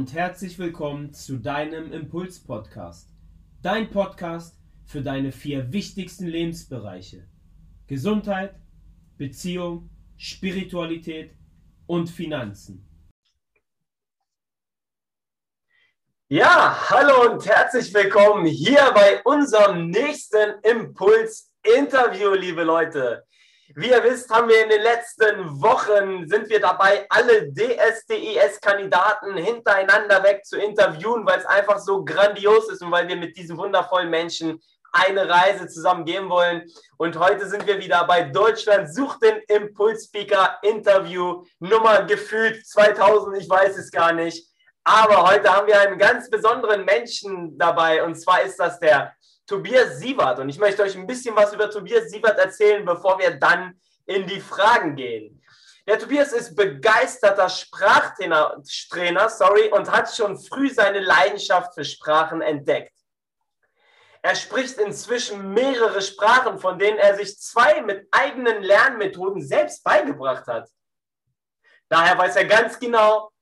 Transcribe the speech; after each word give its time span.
und 0.00 0.14
herzlich 0.14 0.58
willkommen 0.58 1.12
zu 1.12 1.36
deinem 1.36 1.92
Impuls-Podcast. 1.92 3.10
Dein 3.60 3.90
Podcast 3.90 4.56
für 4.86 5.02
deine 5.02 5.30
vier 5.30 5.74
wichtigsten 5.74 6.26
Lebensbereiche. 6.26 7.28
Gesundheit, 7.86 8.54
Beziehung, 9.18 9.90
Spiritualität 10.16 11.34
und 11.86 12.08
Finanzen. 12.08 12.88
Ja, 16.30 16.88
hallo 16.88 17.32
und 17.32 17.44
herzlich 17.44 17.92
willkommen 17.92 18.46
hier 18.46 18.90
bei 18.94 19.20
unserem 19.24 19.90
nächsten 19.90 20.62
Impuls-Interview, 20.62 22.32
liebe 22.32 22.62
Leute. 22.62 23.26
Wie 23.76 23.90
ihr 23.90 24.02
wisst, 24.02 24.28
haben 24.30 24.48
wir 24.48 24.64
in 24.64 24.68
den 24.68 24.82
letzten 24.82 25.62
Wochen 25.62 26.28
sind 26.28 26.48
wir 26.48 26.58
dabei, 26.58 27.06
alle 27.08 27.52
DSDES-Kandidaten 27.52 29.36
hintereinander 29.36 30.24
weg 30.24 30.44
zu 30.44 30.58
interviewen, 30.58 31.24
weil 31.24 31.38
es 31.38 31.46
einfach 31.46 31.78
so 31.78 32.04
grandios 32.04 32.68
ist 32.68 32.82
und 32.82 32.90
weil 32.90 33.06
wir 33.06 33.14
mit 33.14 33.36
diesen 33.36 33.56
wundervollen 33.56 34.10
Menschen 34.10 34.60
eine 34.90 35.28
Reise 35.28 35.68
zusammen 35.68 36.04
gehen 36.04 36.28
wollen. 36.28 36.68
Und 36.96 37.16
heute 37.16 37.46
sind 37.48 37.64
wir 37.64 37.78
wieder 37.78 38.04
bei 38.08 38.22
Deutschland 38.22 38.92
sucht 38.92 39.22
den 39.22 39.36
Impulsspeaker 39.46 40.58
Interview 40.62 41.44
Nummer 41.60 42.02
gefühlt 42.02 42.66
2000, 42.66 43.38
ich 43.38 43.48
weiß 43.48 43.78
es 43.78 43.92
gar 43.92 44.12
nicht. 44.12 44.48
Aber 44.82 45.30
heute 45.30 45.48
haben 45.54 45.68
wir 45.68 45.78
einen 45.78 45.98
ganz 45.98 46.28
besonderen 46.28 46.84
Menschen 46.84 47.56
dabei 47.56 48.02
und 48.02 48.16
zwar 48.16 48.42
ist 48.42 48.58
das 48.58 48.80
der 48.80 49.14
Tobias 49.50 49.98
Sievert. 49.98 50.38
Und 50.38 50.48
ich 50.48 50.60
möchte 50.60 50.84
euch 50.84 50.96
ein 50.96 51.08
bisschen 51.08 51.34
was 51.34 51.52
über 51.52 51.68
Tobias 51.68 52.08
Sievert 52.08 52.38
erzählen, 52.38 52.84
bevor 52.84 53.18
wir 53.18 53.32
dann 53.32 53.80
in 54.06 54.24
die 54.24 54.40
Fragen 54.40 54.94
gehen. 54.94 55.42
Der 55.88 55.98
Tobias 55.98 56.32
ist 56.32 56.54
begeisterter 56.54 57.48
Sprachtrainer 57.48 58.62
Trainer, 58.88 59.28
sorry, 59.28 59.68
und 59.70 59.90
hat 59.90 60.14
schon 60.14 60.38
früh 60.38 60.70
seine 60.70 61.00
Leidenschaft 61.00 61.74
für 61.74 61.84
Sprachen 61.84 62.42
entdeckt. 62.42 62.94
Er 64.22 64.36
spricht 64.36 64.78
inzwischen 64.78 65.52
mehrere 65.52 66.00
Sprachen, 66.00 66.60
von 66.60 66.78
denen 66.78 66.98
er 66.98 67.16
sich 67.16 67.36
zwei 67.40 67.82
mit 67.82 68.06
eigenen 68.12 68.62
Lernmethoden 68.62 69.42
selbst 69.42 69.82
beigebracht 69.82 70.46
hat. 70.46 70.68
Daher 71.88 72.16
weiß 72.16 72.36
er 72.36 72.44
ganz 72.44 72.78
genau, 72.78 73.32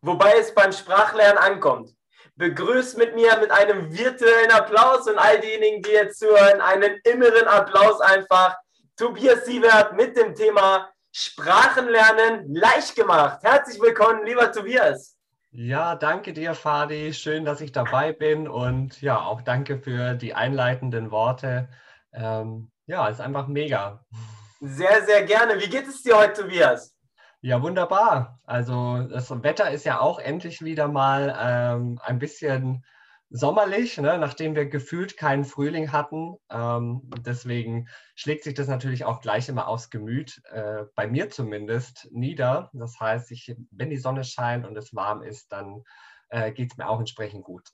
wobei 0.00 0.38
es 0.38 0.54
beim 0.54 0.72
Sprachlernen 0.72 1.36
ankommt 1.36 1.97
begrüßt 2.38 2.96
mit 2.96 3.16
mir 3.16 3.36
mit 3.38 3.50
einem 3.50 3.92
virtuellen 3.92 4.52
Applaus 4.52 5.08
und 5.08 5.18
all 5.18 5.40
diejenigen, 5.40 5.82
die 5.82 5.90
jetzt 5.90 6.20
zuhören, 6.20 6.60
einen 6.60 7.00
inneren 7.04 7.48
Applaus 7.48 8.00
einfach. 8.00 8.56
Tobias 8.96 9.44
Sievert 9.44 9.94
mit 9.94 10.16
dem 10.16 10.34
Thema 10.34 10.88
Sprachenlernen 11.12 12.54
leicht 12.54 12.94
gemacht. 12.96 13.40
Herzlich 13.42 13.80
willkommen, 13.80 14.24
lieber 14.24 14.50
Tobias. 14.52 15.16
Ja, 15.50 15.96
danke 15.96 16.32
dir, 16.32 16.54
Fadi. 16.54 17.12
Schön, 17.12 17.44
dass 17.44 17.60
ich 17.60 17.72
dabei 17.72 18.12
bin 18.12 18.46
und 18.46 19.00
ja, 19.00 19.20
auch 19.20 19.42
danke 19.42 19.78
für 19.78 20.14
die 20.14 20.34
einleitenden 20.34 21.10
Worte. 21.10 21.68
Ähm, 22.12 22.70
ja, 22.86 23.08
ist 23.08 23.20
einfach 23.20 23.48
mega. 23.48 24.04
Sehr, 24.60 25.04
sehr 25.04 25.24
gerne. 25.24 25.60
Wie 25.60 25.68
geht 25.68 25.88
es 25.88 26.02
dir 26.02 26.16
heute, 26.16 26.42
Tobias? 26.42 26.97
Ja, 27.40 27.62
wunderbar. 27.62 28.40
Also 28.44 29.06
das 29.08 29.30
Wetter 29.42 29.70
ist 29.70 29.84
ja 29.84 30.00
auch 30.00 30.18
endlich 30.18 30.62
wieder 30.62 30.88
mal 30.88 31.36
ähm, 31.40 32.00
ein 32.02 32.18
bisschen 32.18 32.84
sommerlich, 33.30 33.98
ne? 33.98 34.18
nachdem 34.18 34.56
wir 34.56 34.66
gefühlt 34.66 35.16
keinen 35.16 35.44
Frühling 35.44 35.92
hatten. 35.92 36.36
Ähm, 36.50 37.02
deswegen 37.24 37.88
schlägt 38.16 38.42
sich 38.44 38.54
das 38.54 38.68
natürlich 38.68 39.04
auch 39.04 39.20
gleich 39.20 39.48
immer 39.48 39.68
aufs 39.68 39.90
Gemüt, 39.90 40.42
äh, 40.50 40.84
bei 40.94 41.06
mir 41.06 41.30
zumindest, 41.30 42.08
nieder. 42.10 42.70
Das 42.72 42.98
heißt, 42.98 43.30
ich, 43.30 43.54
wenn 43.70 43.90
die 43.90 43.98
Sonne 43.98 44.24
scheint 44.24 44.66
und 44.66 44.76
es 44.76 44.92
warm 44.94 45.22
ist, 45.22 45.52
dann 45.52 45.84
äh, 46.30 46.50
geht 46.52 46.72
es 46.72 46.78
mir 46.78 46.88
auch 46.88 46.98
entsprechend 46.98 47.44
gut. 47.44 47.68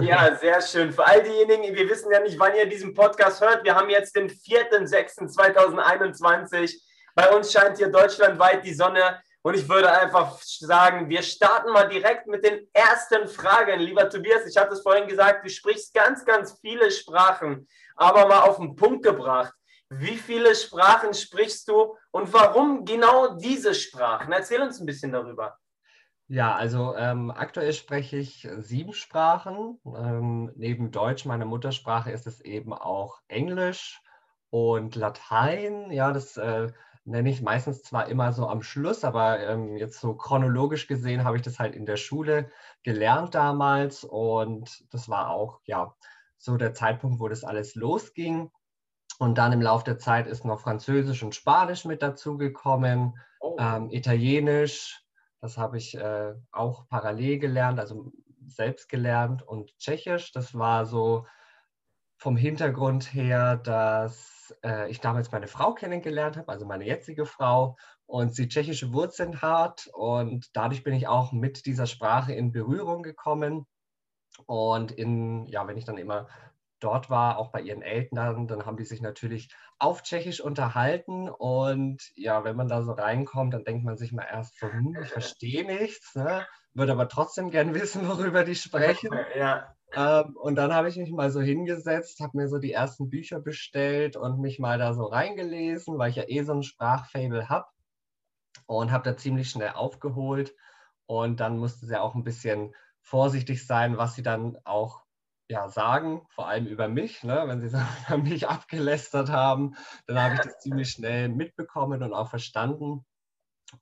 Ja, 0.00 0.34
sehr 0.36 0.60
schön. 0.60 0.92
Für 0.92 1.06
all 1.06 1.22
diejenigen, 1.22 1.74
wir 1.74 1.88
wissen 1.88 2.12
ja 2.12 2.20
nicht, 2.20 2.38
wann 2.38 2.54
ihr 2.54 2.68
diesen 2.68 2.92
Podcast 2.92 3.40
hört. 3.40 3.64
Wir 3.64 3.74
haben 3.76 3.88
jetzt 3.88 4.14
den 4.16 4.28
4.6.2021. 4.28 6.85
Bei 7.16 7.34
uns 7.34 7.50
scheint 7.50 7.78
hier 7.78 7.88
deutschlandweit 7.88 8.62
die 8.64 8.74
Sonne. 8.74 9.20
Und 9.40 9.54
ich 9.54 9.66
würde 9.68 9.90
einfach 9.90 10.38
sagen, 10.42 11.08
wir 11.08 11.22
starten 11.22 11.72
mal 11.72 11.88
direkt 11.88 12.26
mit 12.26 12.44
den 12.44 12.68
ersten 12.74 13.26
Fragen. 13.26 13.80
Lieber 13.80 14.08
Tobias, 14.10 14.44
ich 14.46 14.56
hatte 14.56 14.74
es 14.74 14.82
vorhin 14.82 15.08
gesagt, 15.08 15.44
du 15.44 15.48
sprichst 15.48 15.94
ganz, 15.94 16.24
ganz 16.24 16.58
viele 16.60 16.90
Sprachen, 16.90 17.66
aber 17.94 18.26
mal 18.26 18.40
auf 18.40 18.58
den 18.58 18.76
Punkt 18.76 19.02
gebracht. 19.02 19.54
Wie 19.88 20.16
viele 20.16 20.54
Sprachen 20.54 21.14
sprichst 21.14 21.68
du 21.68 21.96
und 22.10 22.32
warum 22.34 22.84
genau 22.84 23.36
diese 23.36 23.72
Sprachen? 23.74 24.32
Erzähl 24.32 24.60
uns 24.60 24.80
ein 24.80 24.86
bisschen 24.86 25.12
darüber. 25.12 25.56
Ja, 26.28 26.56
also 26.56 26.96
ähm, 26.96 27.30
aktuell 27.30 27.72
spreche 27.72 28.16
ich 28.16 28.48
sieben 28.58 28.92
Sprachen. 28.92 29.80
Ähm, 29.86 30.52
neben 30.56 30.90
Deutsch, 30.90 31.24
meiner 31.24 31.44
Muttersprache, 31.44 32.10
ist 32.10 32.26
es 32.26 32.40
eben 32.40 32.74
auch 32.74 33.20
Englisch 33.28 34.02
und 34.50 34.96
Latein. 34.96 35.92
Ja, 35.92 36.12
das 36.12 36.36
äh, 36.36 36.72
nenne 37.06 37.30
ich 37.30 37.40
meistens 37.40 37.82
zwar 37.82 38.08
immer 38.08 38.32
so 38.32 38.48
am 38.48 38.62
Schluss, 38.62 39.04
aber 39.04 39.40
ähm, 39.40 39.76
jetzt 39.76 40.00
so 40.00 40.14
chronologisch 40.14 40.88
gesehen 40.88 41.24
habe 41.24 41.36
ich 41.36 41.42
das 41.42 41.58
halt 41.58 41.74
in 41.74 41.86
der 41.86 41.96
Schule 41.96 42.50
gelernt 42.82 43.34
damals 43.34 44.04
und 44.04 44.84
das 44.92 45.08
war 45.08 45.30
auch 45.30 45.60
ja 45.64 45.94
so 46.36 46.56
der 46.56 46.74
Zeitpunkt, 46.74 47.20
wo 47.20 47.28
das 47.28 47.44
alles 47.44 47.74
losging. 47.74 48.50
Und 49.18 49.38
dann 49.38 49.52
im 49.52 49.62
Laufe 49.62 49.84
der 49.84 49.98
Zeit 49.98 50.26
ist 50.26 50.44
noch 50.44 50.60
Französisch 50.60 51.22
und 51.22 51.34
Spanisch 51.34 51.86
mit 51.86 52.02
dazugekommen, 52.02 53.18
oh. 53.40 53.56
ähm, 53.58 53.88
Italienisch, 53.90 55.02
das 55.40 55.56
habe 55.56 55.78
ich 55.78 55.96
äh, 55.96 56.34
auch 56.52 56.86
parallel 56.88 57.38
gelernt, 57.38 57.78
also 57.80 58.12
selbst 58.46 58.88
gelernt 58.88 59.42
und 59.42 59.76
Tschechisch, 59.78 60.32
das 60.32 60.54
war 60.54 60.84
so 60.84 61.24
vom 62.16 62.36
Hintergrund 62.36 63.12
her, 63.12 63.56
dass 63.56 64.54
äh, 64.64 64.90
ich 64.90 65.00
damals 65.00 65.30
meine 65.32 65.48
Frau 65.48 65.74
kennengelernt 65.74 66.36
habe, 66.36 66.50
also 66.50 66.66
meine 66.66 66.84
jetzige 66.84 67.26
Frau, 67.26 67.76
und 68.06 68.34
sie 68.34 68.48
tschechische 68.48 68.92
Wurzeln 68.92 69.42
hat. 69.42 69.88
Und 69.92 70.56
dadurch 70.56 70.82
bin 70.82 70.94
ich 70.94 71.08
auch 71.08 71.32
mit 71.32 71.66
dieser 71.66 71.86
Sprache 71.86 72.32
in 72.32 72.52
Berührung 72.52 73.02
gekommen. 73.02 73.66
Und 74.46 74.92
in, 74.92 75.46
ja, 75.46 75.66
wenn 75.66 75.76
ich 75.76 75.84
dann 75.84 75.98
immer 75.98 76.28
dort 76.78 77.08
war, 77.08 77.38
auch 77.38 77.50
bei 77.50 77.62
ihren 77.62 77.82
Eltern, 77.82 78.46
dann 78.46 78.66
haben 78.66 78.76
die 78.76 78.84
sich 78.84 79.00
natürlich 79.00 79.48
auf 79.78 80.02
Tschechisch 80.02 80.40
unterhalten. 80.40 81.28
Und 81.28 82.02
ja, 82.14 82.44
wenn 82.44 82.56
man 82.56 82.68
da 82.68 82.82
so 82.82 82.92
reinkommt, 82.92 83.54
dann 83.54 83.64
denkt 83.64 83.84
man 83.84 83.96
sich 83.96 84.12
mal 84.12 84.26
erst 84.30 84.58
so, 84.58 84.70
hm, 84.70 84.96
ich 85.02 85.08
verstehe 85.08 85.64
nichts, 85.64 86.14
ne? 86.14 86.46
würde 86.74 86.92
aber 86.92 87.08
trotzdem 87.08 87.50
gern 87.50 87.74
wissen, 87.74 88.06
worüber 88.08 88.44
die 88.44 88.54
sprechen. 88.54 89.10
Ja. 89.34 89.75
Ähm, 89.94 90.36
und 90.36 90.56
dann 90.56 90.74
habe 90.74 90.88
ich 90.88 90.96
mich 90.96 91.10
mal 91.10 91.30
so 91.30 91.40
hingesetzt, 91.40 92.20
habe 92.20 92.36
mir 92.36 92.48
so 92.48 92.58
die 92.58 92.72
ersten 92.72 93.08
Bücher 93.08 93.40
bestellt 93.40 94.16
und 94.16 94.40
mich 94.40 94.58
mal 94.58 94.78
da 94.78 94.94
so 94.94 95.04
reingelesen, 95.04 95.98
weil 95.98 96.10
ich 96.10 96.16
ja 96.16 96.24
eh 96.26 96.42
so 96.42 96.52
ein 96.52 96.62
Sprachfable 96.62 97.48
habe 97.48 97.66
und 98.66 98.90
habe 98.90 99.04
da 99.04 99.16
ziemlich 99.16 99.50
schnell 99.50 99.70
aufgeholt. 99.70 100.54
Und 101.06 101.40
dann 101.40 101.58
musste 101.58 101.86
sie 101.86 102.00
auch 102.00 102.14
ein 102.14 102.24
bisschen 102.24 102.74
vorsichtig 103.00 103.66
sein, 103.66 103.96
was 103.96 104.14
sie 104.14 104.22
dann 104.22 104.58
auch 104.64 105.04
ja, 105.48 105.68
sagen, 105.68 106.26
vor 106.30 106.48
allem 106.48 106.66
über 106.66 106.88
mich. 106.88 107.22
Ne? 107.22 107.44
Wenn 107.46 107.60
sie 107.60 107.68
so 107.68 107.78
über 108.08 108.18
mich 108.18 108.48
abgelästert 108.48 109.30
haben, 109.30 109.76
dann 110.06 110.20
habe 110.20 110.34
ich 110.34 110.40
das 110.40 110.58
ziemlich 110.58 110.90
schnell 110.90 111.28
mitbekommen 111.28 112.02
und 112.02 112.12
auch 112.12 112.28
verstanden. 112.28 113.04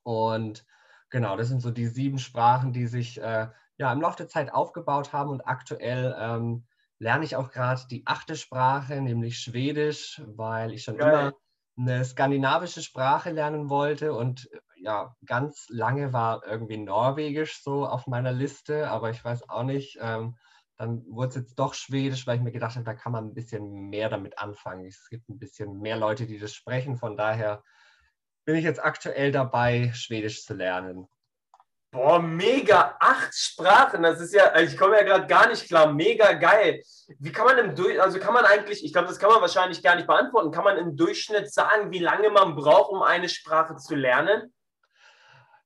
Und 0.03 0.65
genau, 1.09 1.37
das 1.37 1.47
sind 1.47 1.61
so 1.61 1.71
die 1.71 1.87
sieben 1.87 2.19
Sprachen, 2.19 2.73
die 2.73 2.87
sich 2.87 3.19
äh, 3.19 3.49
ja, 3.77 3.91
im 3.91 4.01
Laufe 4.01 4.17
der 4.17 4.27
Zeit 4.27 4.53
aufgebaut 4.53 5.13
haben 5.13 5.29
und 5.31 5.41
aktuell 5.47 6.15
ähm, 6.19 6.65
lerne 6.99 7.25
ich 7.25 7.35
auch 7.35 7.51
gerade 7.51 7.81
die 7.89 8.03
achte 8.05 8.35
Sprache, 8.35 9.01
nämlich 9.01 9.39
Schwedisch, 9.39 10.21
weil 10.25 10.73
ich 10.73 10.83
schon 10.83 10.97
Geil. 10.97 10.99
immer 10.99 11.33
eine 11.77 12.05
skandinavische 12.05 12.81
Sprache 12.81 13.31
lernen 13.31 13.69
wollte 13.69 14.13
und 14.13 14.49
ja, 14.77 15.15
ganz 15.25 15.65
lange 15.69 16.13
war 16.13 16.45
irgendwie 16.45 16.77
Norwegisch 16.77 17.61
so 17.63 17.85
auf 17.85 18.07
meiner 18.07 18.31
Liste, 18.31 18.89
aber 18.89 19.09
ich 19.09 19.23
weiß 19.23 19.49
auch 19.49 19.63
nicht, 19.63 19.97
ähm, 20.01 20.37
dann 20.77 21.05
wurde 21.07 21.29
es 21.29 21.35
jetzt 21.35 21.59
doch 21.59 21.73
Schwedisch, 21.73 22.27
weil 22.27 22.37
ich 22.37 22.43
mir 22.43 22.51
gedacht 22.51 22.75
habe, 22.75 22.85
da 22.85 22.93
kann 22.93 23.11
man 23.13 23.25
ein 23.27 23.33
bisschen 23.33 23.89
mehr 23.89 24.09
damit 24.09 24.37
anfangen. 24.39 24.85
Es 24.85 25.07
gibt 25.09 25.29
ein 25.29 25.39
bisschen 25.39 25.79
mehr 25.79 25.97
Leute, 25.97 26.27
die 26.27 26.37
das 26.37 26.53
sprechen, 26.53 26.97
von 26.97 27.17
daher 27.17 27.63
bin 28.45 28.55
ich 28.55 28.63
jetzt 28.63 28.83
aktuell 28.83 29.31
dabei, 29.31 29.91
Schwedisch 29.93 30.45
zu 30.45 30.53
lernen. 30.53 31.07
Boah, 31.95 32.21
mega, 32.21 32.97
acht 32.99 33.33
Sprachen, 33.33 34.03
das 34.03 34.19
ist 34.19 34.33
ja, 34.33 34.53
ich 34.59 34.75
komme 34.75 34.97
ja 34.97 35.03
gerade 35.03 35.27
gar 35.27 35.47
nicht 35.47 35.65
klar, 35.65 35.93
mega 35.93 36.33
geil. 36.33 36.81
Wie 37.19 37.31
kann 37.31 37.45
man 37.45 37.57
im 37.57 37.73
Durchschnitt, 37.73 38.01
also 38.01 38.19
kann 38.19 38.33
man 38.33 38.43
eigentlich, 38.43 38.83
ich 38.83 38.91
glaube, 38.91 39.07
das 39.07 39.17
kann 39.17 39.29
man 39.29 39.39
wahrscheinlich 39.39 39.81
gar 39.81 39.95
nicht 39.95 40.05
beantworten, 40.05 40.51
kann 40.51 40.65
man 40.65 40.77
im 40.77 40.97
Durchschnitt 40.97 41.53
sagen, 41.53 41.91
wie 41.91 41.99
lange 41.99 42.29
man 42.31 42.53
braucht, 42.53 42.91
um 42.91 43.01
eine 43.01 43.29
Sprache 43.29 43.77
zu 43.77 43.95
lernen? 43.95 44.53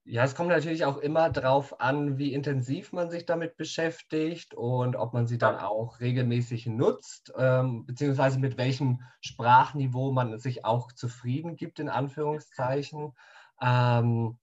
Ja, 0.04 0.24
es 0.24 0.36
kommt 0.36 0.50
natürlich 0.50 0.86
auch 0.86 0.98
immer 0.98 1.32
darauf 1.32 1.82
an, 1.82 2.20
wie 2.20 2.32
intensiv 2.32 2.94
man 2.94 3.10
sich 3.10 3.26
damit 3.26 3.58
beschäftigt 3.58 4.54
und 4.54 4.96
ob 4.96 5.14
man 5.14 5.26
sie 5.26 5.40
dann 5.40 5.58
auch 5.58 6.00
regelmäßig 6.00 6.68
nutzt, 6.68 7.34
ähm, 7.38 7.88
beziehungsweise 7.88 8.38
mit 8.38 8.56
welchem 8.60 9.02
Sprachniveau 9.20 10.12
man 10.12 10.38
sich 10.38 10.64
auch 10.64 10.92
zufrieden 10.92 11.56
gibt, 11.56 11.80
in 11.80 11.90
Anführungszeichen. 11.90 13.16
Ähm, 13.60 14.38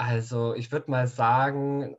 also 0.00 0.54
ich 0.54 0.72
würde 0.72 0.90
mal 0.90 1.06
sagen, 1.06 1.94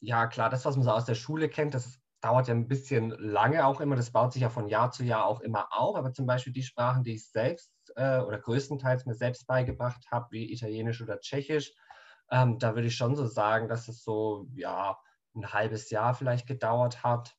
ja 0.00 0.26
klar, 0.26 0.50
das, 0.50 0.64
was 0.64 0.74
man 0.74 0.84
so 0.84 0.90
aus 0.90 1.04
der 1.04 1.14
Schule 1.14 1.48
kennt, 1.48 1.72
das 1.74 2.00
dauert 2.20 2.48
ja 2.48 2.54
ein 2.54 2.66
bisschen 2.66 3.10
lange 3.10 3.64
auch 3.64 3.80
immer. 3.80 3.94
Das 3.94 4.10
baut 4.10 4.32
sich 4.32 4.42
ja 4.42 4.48
von 4.48 4.66
Jahr 4.66 4.90
zu 4.90 5.04
Jahr 5.04 5.24
auch 5.24 5.40
immer 5.40 5.68
auf. 5.70 5.94
Aber 5.94 6.12
zum 6.12 6.26
Beispiel 6.26 6.52
die 6.52 6.64
Sprachen, 6.64 7.04
die 7.04 7.14
ich 7.14 7.30
selbst 7.30 7.70
äh, 7.94 8.18
oder 8.18 8.38
größtenteils 8.38 9.06
mir 9.06 9.14
selbst 9.14 9.46
beigebracht 9.46 10.04
habe, 10.10 10.26
wie 10.32 10.52
Italienisch 10.52 11.00
oder 11.00 11.20
Tschechisch, 11.20 11.72
ähm, 12.28 12.58
da 12.58 12.74
würde 12.74 12.88
ich 12.88 12.96
schon 12.96 13.14
so 13.14 13.24
sagen, 13.26 13.68
dass 13.68 13.86
es 13.86 14.02
so 14.02 14.48
ja 14.56 14.98
ein 15.36 15.52
halbes 15.52 15.90
Jahr 15.90 16.12
vielleicht 16.14 16.48
gedauert 16.48 17.04
hat. 17.04 17.36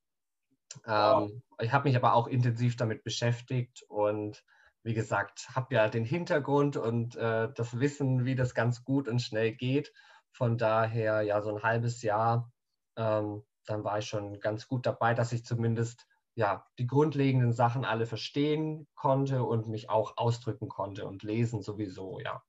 Ähm, 0.86 1.42
ich 1.60 1.74
habe 1.74 1.90
mich 1.90 1.98
aber 1.98 2.14
auch 2.14 2.28
intensiv 2.28 2.78
damit 2.78 3.04
beschäftigt 3.04 3.84
und 3.90 4.46
wie 4.86 4.94
gesagt, 4.94 5.50
habe 5.56 5.74
ja 5.74 5.90
den 5.90 6.06
Hintergrund 6.06 6.78
und 6.78 7.16
äh, 7.16 7.50
das 7.56 7.80
Wissen, 7.80 8.24
wie 8.24 8.36
das 8.36 8.54
ganz 8.54 8.84
gut 8.84 9.08
und 9.08 9.20
schnell 9.20 9.52
geht. 9.52 9.92
Von 10.32 10.60
daher 10.60 11.24
ja 11.24 11.42
so 11.42 11.50
ein 11.50 11.64
halbes 11.64 12.04
Jahr, 12.04 12.52
ähm, 12.96 13.44
dann 13.66 13.84
war 13.84 13.98
ich 13.98 14.06
schon 14.06 14.40
ganz 14.40 14.68
gut 14.68 14.86
dabei, 14.86 15.16
dass 15.16 15.32
ich 15.32 15.44
zumindest 15.44 16.06
ja 16.36 16.68
die 16.78 16.86
grundlegenden 16.86 17.52
Sachen 17.52 17.84
alle 17.84 18.06
verstehen 18.06 18.88
konnte 18.94 19.44
und 19.44 19.68
mich 19.68 19.90
auch 19.90 20.18
ausdrücken 20.18 20.70
konnte 20.70 21.08
und 21.08 21.24
lesen 21.24 21.64
sowieso, 21.64 22.20
ja. 22.20 22.44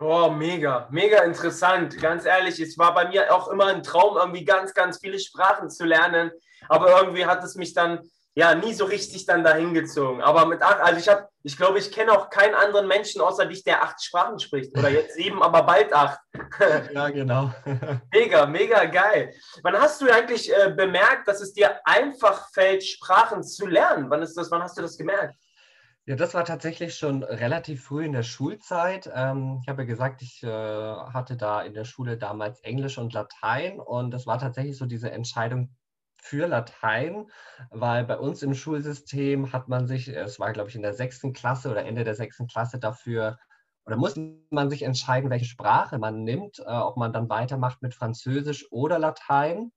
Oh, 0.00 0.30
mega, 0.30 0.88
mega 0.90 1.22
interessant. 1.22 2.00
Ganz 2.00 2.24
ehrlich, 2.24 2.58
es 2.60 2.78
war 2.78 2.94
bei 2.94 3.08
mir 3.08 3.34
auch 3.34 3.48
immer 3.48 3.66
ein 3.66 3.82
Traum, 3.82 4.16
irgendwie 4.16 4.44
ganz, 4.44 4.72
ganz 4.72 5.00
viele 5.00 5.18
Sprachen 5.18 5.68
zu 5.68 5.84
lernen. 5.84 6.30
Aber 6.66 6.98
irgendwie 6.98 7.26
hat 7.26 7.44
es 7.44 7.56
mich 7.56 7.74
dann 7.74 8.00
ja 8.34 8.54
nie 8.54 8.74
so 8.74 8.84
richtig 8.84 9.26
dann 9.26 9.44
dahin 9.44 9.74
gezogen. 9.74 10.20
Aber 10.20 10.46
mit 10.46 10.60
acht, 10.60 10.80
also 10.80 10.98
ich 10.98 11.08
habe, 11.08 11.28
ich 11.42 11.56
glaube, 11.56 11.78
ich 11.78 11.92
kenne 11.92 12.12
auch 12.12 12.30
keinen 12.30 12.54
anderen 12.54 12.88
Menschen 12.88 13.20
außer 13.20 13.46
dich, 13.46 13.62
der 13.62 13.82
acht 13.82 14.02
Sprachen 14.02 14.38
spricht. 14.40 14.76
Oder 14.76 14.90
jetzt 14.90 15.14
sieben, 15.14 15.42
aber 15.42 15.62
bald 15.62 15.92
acht. 15.92 16.18
ja, 16.92 17.08
genau. 17.10 17.52
mega, 18.12 18.46
mega 18.46 18.84
geil. 18.86 19.32
Wann 19.62 19.78
hast 19.78 20.00
du 20.00 20.12
eigentlich 20.12 20.52
äh, 20.52 20.72
bemerkt, 20.76 21.28
dass 21.28 21.40
es 21.40 21.52
dir 21.52 21.78
einfach 21.84 22.48
fällt, 22.52 22.84
Sprachen 22.84 23.44
zu 23.44 23.66
lernen? 23.66 24.10
Wann 24.10 24.22
ist 24.22 24.36
das, 24.36 24.50
wann 24.50 24.62
hast 24.62 24.76
du 24.76 24.82
das 24.82 24.98
gemerkt? 24.98 25.36
Ja, 26.06 26.16
das 26.16 26.34
war 26.34 26.44
tatsächlich 26.44 26.96
schon 26.96 27.22
relativ 27.22 27.84
früh 27.84 28.04
in 28.04 28.12
der 28.12 28.24
Schulzeit. 28.24 29.10
Ähm, 29.14 29.60
ich 29.62 29.68
habe 29.68 29.82
ja 29.82 29.86
gesagt, 29.86 30.20
ich 30.20 30.42
äh, 30.42 30.48
hatte 30.48 31.36
da 31.36 31.62
in 31.62 31.72
der 31.72 31.86
Schule 31.86 32.18
damals 32.18 32.60
Englisch 32.60 32.98
und 32.98 33.14
Latein 33.14 33.80
und 33.80 34.10
das 34.10 34.26
war 34.26 34.38
tatsächlich 34.38 34.76
so 34.76 34.84
diese 34.84 35.10
Entscheidung 35.12 35.74
für 36.24 36.46
Latein, 36.46 37.26
weil 37.70 38.04
bei 38.04 38.18
uns 38.18 38.42
im 38.42 38.54
Schulsystem 38.54 39.52
hat 39.52 39.68
man 39.68 39.86
sich, 39.86 40.08
es 40.08 40.40
war 40.40 40.52
glaube 40.52 40.70
ich 40.70 40.76
in 40.76 40.82
der 40.82 40.94
sechsten 40.94 41.32
Klasse 41.34 41.70
oder 41.70 41.84
Ende 41.84 42.02
der 42.02 42.14
sechsten 42.14 42.46
Klasse 42.46 42.78
dafür 42.78 43.38
oder 43.86 43.96
muss 43.96 44.18
man 44.50 44.70
sich 44.70 44.82
entscheiden, 44.82 45.28
welche 45.28 45.44
Sprache 45.44 45.98
man 45.98 46.24
nimmt, 46.24 46.58
äh, 46.58 46.62
ob 46.62 46.96
man 46.96 47.12
dann 47.12 47.28
weitermacht 47.28 47.82
mit 47.82 47.94
Französisch 47.94 48.66
oder 48.70 48.98
Latein. 48.98 49.72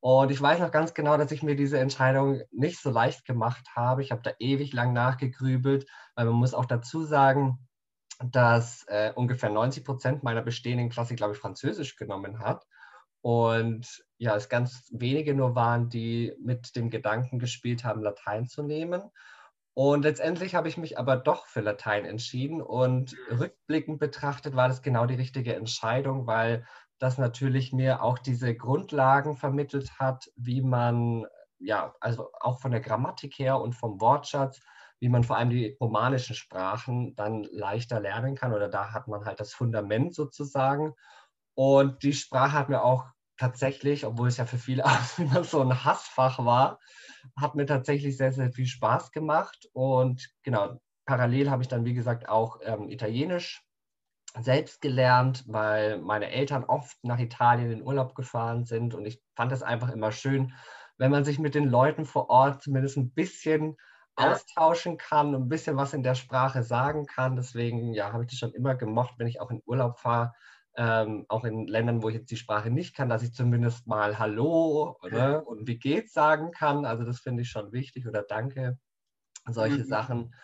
Und 0.00 0.30
ich 0.30 0.40
weiß 0.40 0.60
noch 0.60 0.70
ganz 0.70 0.94
genau, 0.94 1.16
dass 1.16 1.32
ich 1.32 1.42
mir 1.42 1.56
diese 1.56 1.80
Entscheidung 1.80 2.40
nicht 2.52 2.80
so 2.80 2.90
leicht 2.90 3.24
gemacht 3.24 3.66
habe. 3.74 4.02
Ich 4.02 4.12
habe 4.12 4.22
da 4.22 4.30
ewig 4.38 4.72
lang 4.72 4.92
nachgegrübelt, 4.92 5.86
weil 6.14 6.26
man 6.26 6.34
muss 6.34 6.54
auch 6.54 6.66
dazu 6.66 7.02
sagen, 7.02 7.68
dass 8.24 8.84
äh, 8.86 9.12
ungefähr 9.14 9.50
90 9.50 9.84
Prozent 9.84 10.22
meiner 10.22 10.42
bestehenden 10.42 10.88
Klasse, 10.88 11.16
glaube 11.16 11.34
ich, 11.34 11.40
Französisch 11.40 11.96
genommen 11.96 12.38
hat. 12.38 12.64
Und 13.20 14.04
ja, 14.18 14.36
es 14.36 14.48
ganz 14.48 14.88
wenige 14.92 15.34
nur 15.34 15.54
waren, 15.54 15.88
die 15.88 16.34
mit 16.40 16.76
dem 16.76 16.90
Gedanken 16.90 17.38
gespielt 17.38 17.84
haben, 17.84 18.02
Latein 18.02 18.46
zu 18.46 18.62
nehmen. 18.62 19.02
Und 19.74 20.02
letztendlich 20.02 20.56
habe 20.56 20.68
ich 20.68 20.76
mich 20.76 20.98
aber 20.98 21.16
doch 21.16 21.46
für 21.46 21.60
Latein 21.60 22.04
entschieden 22.04 22.60
und 22.60 23.14
rückblickend 23.30 24.00
betrachtet 24.00 24.56
war 24.56 24.66
das 24.66 24.82
genau 24.82 25.06
die 25.06 25.14
richtige 25.14 25.54
Entscheidung, 25.54 26.26
weil 26.26 26.66
das 26.98 27.16
natürlich 27.16 27.72
mir 27.72 28.02
auch 28.02 28.18
diese 28.18 28.56
Grundlagen 28.56 29.36
vermittelt 29.36 30.00
hat, 30.00 30.28
wie 30.34 30.62
man, 30.62 31.26
ja, 31.60 31.94
also 32.00 32.30
auch 32.40 32.60
von 32.60 32.72
der 32.72 32.80
Grammatik 32.80 33.38
her 33.38 33.60
und 33.60 33.74
vom 33.74 34.00
Wortschatz, 34.00 34.60
wie 34.98 35.08
man 35.08 35.22
vor 35.22 35.36
allem 35.36 35.50
die 35.50 35.76
romanischen 35.80 36.34
Sprachen 36.34 37.14
dann 37.14 37.44
leichter 37.44 38.00
lernen 38.00 38.34
kann 38.34 38.52
oder 38.52 38.68
da 38.68 38.92
hat 38.92 39.06
man 39.06 39.24
halt 39.24 39.38
das 39.38 39.54
Fundament 39.54 40.12
sozusagen. 40.12 40.94
Und 41.58 42.04
die 42.04 42.12
Sprache 42.12 42.52
hat 42.52 42.68
mir 42.68 42.84
auch 42.84 43.06
tatsächlich, 43.36 44.06
obwohl 44.06 44.28
es 44.28 44.36
ja 44.36 44.46
für 44.46 44.58
viele 44.58 44.84
auch 44.86 45.18
immer 45.18 45.42
so 45.42 45.60
ein 45.60 45.84
Hassfach 45.84 46.38
war, 46.44 46.78
hat 47.36 47.56
mir 47.56 47.66
tatsächlich 47.66 48.16
sehr, 48.16 48.30
sehr 48.30 48.52
viel 48.52 48.66
Spaß 48.66 49.10
gemacht. 49.10 49.68
Und 49.72 50.30
genau, 50.44 50.80
parallel 51.04 51.50
habe 51.50 51.62
ich 51.62 51.68
dann, 51.68 51.84
wie 51.84 51.94
gesagt, 51.94 52.28
auch 52.28 52.60
ähm, 52.62 52.88
Italienisch 52.88 53.64
selbst 54.38 54.80
gelernt, 54.80 55.42
weil 55.48 55.98
meine 55.98 56.30
Eltern 56.30 56.62
oft 56.62 56.96
nach 57.02 57.18
Italien 57.18 57.72
in 57.72 57.82
Urlaub 57.82 58.14
gefahren 58.14 58.64
sind. 58.64 58.94
Und 58.94 59.04
ich 59.04 59.20
fand 59.34 59.50
es 59.50 59.64
einfach 59.64 59.90
immer 59.90 60.12
schön, 60.12 60.54
wenn 60.96 61.10
man 61.10 61.24
sich 61.24 61.40
mit 61.40 61.56
den 61.56 61.68
Leuten 61.68 62.04
vor 62.04 62.30
Ort 62.30 62.62
zumindest 62.62 62.98
ein 62.98 63.10
bisschen 63.10 63.76
austauschen 64.14 64.96
kann 64.96 65.34
und 65.34 65.42
ein 65.42 65.48
bisschen 65.48 65.76
was 65.76 65.92
in 65.92 66.04
der 66.04 66.14
Sprache 66.14 66.62
sagen 66.62 67.06
kann. 67.06 67.34
Deswegen 67.34 67.94
ja, 67.94 68.12
habe 68.12 68.22
ich 68.22 68.30
das 68.30 68.38
schon 68.38 68.52
immer 68.52 68.76
gemocht, 68.76 69.14
wenn 69.16 69.26
ich 69.26 69.40
auch 69.40 69.50
in 69.50 69.60
Urlaub 69.66 69.98
fahre, 69.98 70.34
ähm, 70.78 71.26
auch 71.28 71.44
in 71.44 71.66
Ländern, 71.66 72.04
wo 72.04 72.08
ich 72.08 72.14
jetzt 72.14 72.30
die 72.30 72.36
Sprache 72.36 72.70
nicht 72.70 72.94
kann, 72.94 73.08
dass 73.08 73.24
ich 73.24 73.34
zumindest 73.34 73.88
mal 73.88 74.20
Hallo 74.20 74.96
oder, 75.02 75.46
und 75.46 75.66
wie 75.66 75.76
geht's 75.76 76.12
sagen 76.12 76.52
kann. 76.52 76.84
Also 76.84 77.02
das 77.04 77.18
finde 77.18 77.42
ich 77.42 77.50
schon 77.50 77.72
wichtig 77.72 78.06
oder 78.06 78.22
Danke, 78.22 78.78
solche 79.44 79.78
mhm. 79.78 79.88
Sachen. 79.88 80.34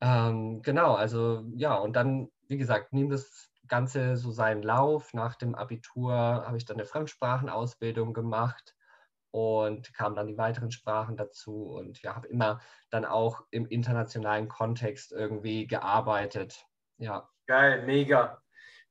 Ähm, 0.00 0.62
genau, 0.62 0.94
also 0.94 1.44
ja, 1.56 1.74
und 1.74 1.96
dann, 1.96 2.28
wie 2.46 2.56
gesagt, 2.56 2.92
nimm 2.92 3.10
das 3.10 3.50
Ganze 3.66 4.16
so 4.16 4.30
seinen 4.30 4.62
Lauf. 4.62 5.12
Nach 5.12 5.34
dem 5.34 5.56
Abitur 5.56 6.14
habe 6.14 6.56
ich 6.56 6.64
dann 6.64 6.76
eine 6.76 6.86
Fremdsprachenausbildung 6.86 8.14
gemacht 8.14 8.76
und 9.32 9.92
kamen 9.92 10.14
dann 10.14 10.28
die 10.28 10.38
weiteren 10.38 10.70
Sprachen 10.70 11.16
dazu 11.16 11.64
und 11.64 12.00
ja, 12.02 12.14
habe 12.14 12.28
immer 12.28 12.60
dann 12.90 13.04
auch 13.04 13.42
im 13.50 13.66
internationalen 13.66 14.46
Kontext 14.46 15.10
irgendwie 15.10 15.66
gearbeitet. 15.66 16.64
Ja. 16.98 17.28
Geil, 17.46 17.84
mega. 17.86 18.40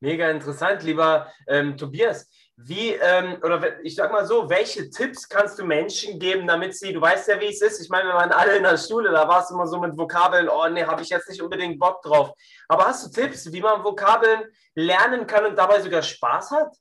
Mega 0.01 0.29
interessant, 0.29 0.83
lieber 0.83 1.27
ähm, 1.47 1.75
Tobias. 1.75 2.29
Wie, 2.55 2.91
ähm, 2.91 3.37
oder 3.43 3.83
ich 3.83 3.95
sag 3.95 4.11
mal 4.11 4.25
so, 4.25 4.49
welche 4.49 4.89
Tipps 4.89 5.27
kannst 5.27 5.59
du 5.59 5.65
Menschen 5.65 6.19
geben, 6.19 6.45
damit 6.47 6.75
sie, 6.75 6.91
du 6.91 7.01
weißt 7.01 7.29
ja, 7.29 7.39
wie 7.39 7.47
es 7.47 7.61
ist. 7.61 7.81
Ich 7.81 7.89
meine, 7.89 8.09
wir 8.09 8.15
waren 8.15 8.31
alle 8.31 8.57
in 8.57 8.63
der 8.63 8.77
Schule, 8.77 9.11
da 9.11 9.27
war 9.27 9.41
es 9.43 9.51
immer 9.51 9.67
so 9.67 9.79
mit 9.79 9.97
Vokabeln, 9.97 10.49
oh 10.49 10.67
nee, 10.67 10.83
habe 10.83 11.01
ich 11.01 11.09
jetzt 11.09 11.29
nicht 11.29 11.41
unbedingt 11.41 11.79
Bock 11.79 12.01
drauf. 12.01 12.31
Aber 12.67 12.85
hast 12.85 13.05
du 13.05 13.21
Tipps, 13.21 13.51
wie 13.51 13.61
man 13.61 13.83
Vokabeln 13.83 14.43
lernen 14.75 15.25
kann 15.27 15.45
und 15.45 15.57
dabei 15.57 15.81
sogar 15.81 16.01
Spaß 16.01 16.51
hat? 16.51 16.75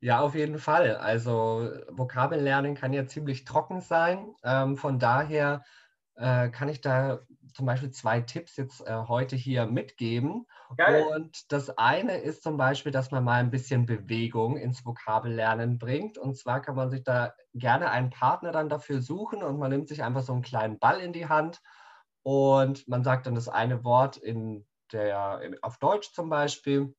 Ja, 0.00 0.20
auf 0.20 0.34
jeden 0.34 0.58
Fall. 0.58 0.96
Also 0.96 1.70
Vokabeln 1.88 2.42
lernen 2.42 2.74
kann 2.74 2.94
ja 2.94 3.06
ziemlich 3.06 3.44
trocken 3.44 3.82
sein. 3.82 4.34
Ähm, 4.44 4.76
von 4.76 4.98
daher 4.98 5.62
kann 6.50 6.68
ich 6.68 6.80
da 6.80 7.20
zum 7.54 7.66
Beispiel 7.66 7.90
zwei 7.90 8.20
Tipps 8.20 8.56
jetzt 8.56 8.86
äh, 8.86 9.04
heute 9.08 9.36
hier 9.36 9.66
mitgeben. 9.66 10.46
Geil. 10.76 11.04
Und 11.04 11.52
das 11.52 11.76
eine 11.78 12.18
ist 12.18 12.42
zum 12.42 12.56
Beispiel, 12.56 12.92
dass 12.92 13.10
man 13.10 13.24
mal 13.24 13.40
ein 13.40 13.50
bisschen 13.50 13.86
Bewegung 13.86 14.56
ins 14.56 14.84
Vokabellernen 14.84 15.78
bringt. 15.78 16.18
Und 16.18 16.36
zwar 16.36 16.62
kann 16.62 16.76
man 16.76 16.90
sich 16.90 17.02
da 17.02 17.34
gerne 17.54 17.90
einen 17.90 18.10
Partner 18.10 18.52
dann 18.52 18.68
dafür 18.68 19.00
suchen 19.00 19.42
und 19.42 19.58
man 19.58 19.70
nimmt 19.70 19.88
sich 19.88 20.02
einfach 20.02 20.22
so 20.22 20.32
einen 20.32 20.42
kleinen 20.42 20.78
Ball 20.78 21.00
in 21.00 21.12
die 21.12 21.28
Hand 21.28 21.60
und 22.22 22.86
man 22.88 23.02
sagt 23.02 23.26
dann 23.26 23.34
das 23.34 23.48
eine 23.48 23.84
Wort 23.84 24.16
in 24.16 24.66
der, 24.92 25.40
auf 25.62 25.78
Deutsch 25.78 26.12
zum 26.12 26.28
Beispiel 26.28 26.94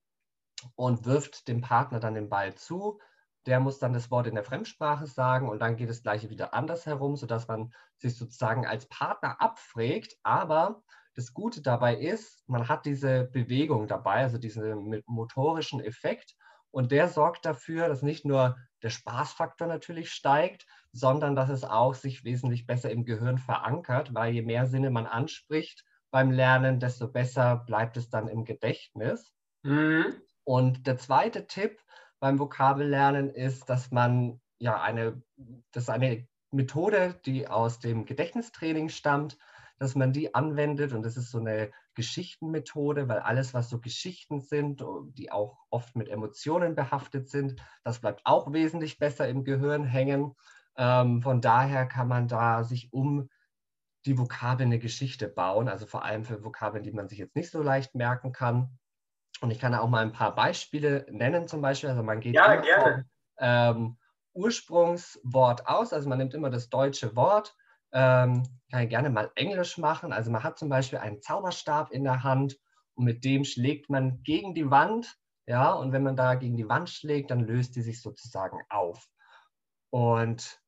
und 0.75 1.05
wirft 1.05 1.47
dem 1.47 1.61
Partner 1.61 1.99
dann 1.99 2.15
den 2.15 2.29
Ball 2.29 2.53
zu 2.55 2.99
der 3.45 3.60
muss 3.60 3.79
dann 3.79 3.93
das 3.93 4.12
Wort 4.12 4.27
in 4.27 4.36
der 4.36 4.43
Fremdsprache 4.43 5.07
sagen 5.07 5.50
und 5.50 5.60
dann 5.60 5.75
geht 5.75 5.89
das 5.89 6.03
gleiche 6.03 6.29
wieder 6.29 6.53
andersherum, 6.53 7.15
sodass 7.15 7.48
man 7.48 7.74
sich 7.98 8.17
sozusagen 8.17 8.65
als 8.65 8.88
Partner 8.88 9.41
abfragt. 9.41 10.15
Aber 10.24 10.83
das 11.15 11.33
Gute 11.33 11.62
dabei 11.62 11.95
ist, 11.95 12.48
man 12.48 12.67
hat 12.67 12.86
diese 12.86 13.25
Bewegung 13.25 13.88
dabei, 13.88 14.17
also 14.17 14.38
diesen 14.38 15.03
motorischen 15.05 15.81
Effekt. 15.81 16.36
Und 16.71 16.91
der 16.91 17.10
sorgt 17.10 17.45
dafür, 17.45 17.89
dass 17.89 18.01
nicht 18.01 18.25
nur 18.25 18.57
der 18.81 18.89
Spaßfaktor 18.89 19.67
natürlich 19.67 20.12
steigt, 20.12 20.65
sondern 20.93 21.36
dass 21.36 21.50
es 21.50 21.63
auch 21.63 21.95
sich 21.95 22.24
wesentlich 22.24 22.65
besser 22.65 22.91
im 22.91 23.03
Gehirn 23.03 23.38
verankert, 23.38 24.13
weil 24.13 24.33
je 24.33 24.41
mehr 24.41 24.67
Sinne 24.67 24.89
man 24.89 25.05
anspricht 25.05 25.83
beim 26.12 26.31
Lernen, 26.31 26.79
desto 26.79 27.07
besser 27.07 27.57
bleibt 27.57 27.98
es 27.98 28.10
dann 28.10 28.27
im 28.27 28.45
Gedächtnis. 28.45 29.33
Mhm. 29.63 30.21
Und 30.43 30.88
der 30.88 30.98
zweite 30.98 31.48
Tipp, 31.48 31.79
beim 32.21 32.39
Vokabellernen 32.39 33.29
ist, 33.29 33.69
dass 33.69 33.91
man 33.91 34.39
ja 34.59 34.79
eine, 34.79 35.21
das 35.71 35.89
eine 35.89 36.27
Methode, 36.51 37.19
die 37.25 37.47
aus 37.47 37.79
dem 37.79 38.05
Gedächtnistraining 38.05 38.89
stammt, 38.89 39.37
dass 39.79 39.95
man 39.95 40.13
die 40.13 40.35
anwendet 40.35 40.93
und 40.93 41.01
das 41.01 41.17
ist 41.17 41.31
so 41.31 41.39
eine 41.39 41.71
Geschichtenmethode, 41.95 43.09
weil 43.09 43.19
alles, 43.19 43.55
was 43.55 43.69
so 43.69 43.79
Geschichten 43.79 44.39
sind, 44.39 44.83
die 45.17 45.31
auch 45.31 45.57
oft 45.71 45.95
mit 45.95 46.07
Emotionen 46.09 46.75
behaftet 46.75 47.27
sind, 47.29 47.59
das 47.83 47.99
bleibt 47.99 48.21
auch 48.25 48.53
wesentlich 48.53 48.99
besser 48.99 49.27
im 49.27 49.43
Gehirn 49.43 49.83
hängen. 49.83 50.35
Ähm, 50.77 51.23
von 51.23 51.41
daher 51.41 51.87
kann 51.87 52.07
man 52.07 52.27
da 52.27 52.63
sich 52.63 52.93
um 52.93 53.29
die 54.05 54.17
Vokabeln 54.17 54.69
eine 54.69 54.79
Geschichte 54.79 55.27
bauen, 55.27 55.67
also 55.67 55.87
vor 55.87 56.05
allem 56.05 56.23
für 56.23 56.43
Vokabeln, 56.43 56.83
die 56.83 56.91
man 56.91 57.09
sich 57.09 57.17
jetzt 57.17 57.35
nicht 57.35 57.49
so 57.49 57.63
leicht 57.63 57.95
merken 57.95 58.31
kann. 58.31 58.77
Und 59.41 59.50
ich 59.51 59.60
kann 59.60 59.74
auch 59.74 59.89
mal 59.89 60.03
ein 60.03 60.13
paar 60.13 60.36
Beispiele 60.36 61.05
nennen, 61.10 61.48
zum 61.48 61.62
Beispiel. 61.62 61.89
Also 61.89 62.03
man 62.03 62.19
geht 62.19 62.36
ja, 62.36 62.55
gerne. 62.55 63.05
Ähm, 63.39 63.98
Ursprungswort 64.33 65.67
aus. 65.67 65.93
Also 65.93 66.07
man 66.07 66.19
nimmt 66.19 66.33
immer 66.36 66.51
das 66.51 66.69
deutsche 66.69 67.15
Wort. 67.15 67.55
Ähm, 67.91 68.43
kann 68.71 68.83
ich 68.83 68.89
gerne 68.89 69.10
mal 69.10 69.31
Englisch 69.36 69.77
machen. 69.77 70.13
Also 70.13 70.31
man 70.31 70.43
hat 70.43 70.60
zum 70.60 70.69
Beispiel 70.69 71.00
einen 71.00 71.21
Zauberstab 71.21 71.91
in 71.91 72.03
der 72.03 72.24
Hand 72.24 72.57
und 72.93 73.05
mit 73.05 73.25
dem 73.25 73.43
schlägt 73.43 73.89
man 73.89 74.21
gegen 74.24 74.53
die 74.53 74.69
Wand. 74.69 75.17
Ja, 75.48 75.74
und 75.74 75.91
wenn 75.91 76.03
man 76.03 76.15
da 76.15 76.36
gegen 76.36 76.55
die 76.55 76.69
Wand 76.69 76.89
schlägt, 76.89 77.31
dann 77.31 77.41
löst 77.41 77.75
die 77.75 77.81
sich 77.81 78.01
sozusagen 78.01 78.60
auf. 78.69 79.10
Und 79.89 80.61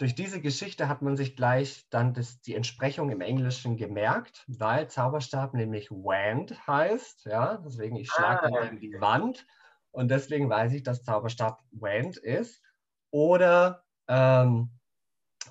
durch 0.00 0.14
diese 0.14 0.40
Geschichte 0.40 0.88
hat 0.88 1.02
man 1.02 1.18
sich 1.18 1.36
gleich 1.36 1.86
dann 1.90 2.14
das, 2.14 2.40
die 2.40 2.54
Entsprechung 2.54 3.10
im 3.10 3.20
Englischen 3.20 3.76
gemerkt, 3.76 4.46
weil 4.48 4.88
Zauberstab 4.88 5.52
nämlich 5.52 5.90
Wand 5.90 6.66
heißt. 6.66 7.26
Ja, 7.26 7.58
deswegen 7.58 7.96
ich 7.96 8.10
schlage 8.10 8.46
ah. 8.46 8.62
gegen 8.62 8.80
die 8.80 8.98
Wand 8.98 9.46
und 9.90 10.10
deswegen 10.10 10.48
weiß 10.48 10.72
ich, 10.72 10.82
dass 10.82 11.04
Zauberstab 11.04 11.62
Wand 11.72 12.16
ist. 12.16 12.62
Oder 13.10 13.84
ähm, 14.08 14.70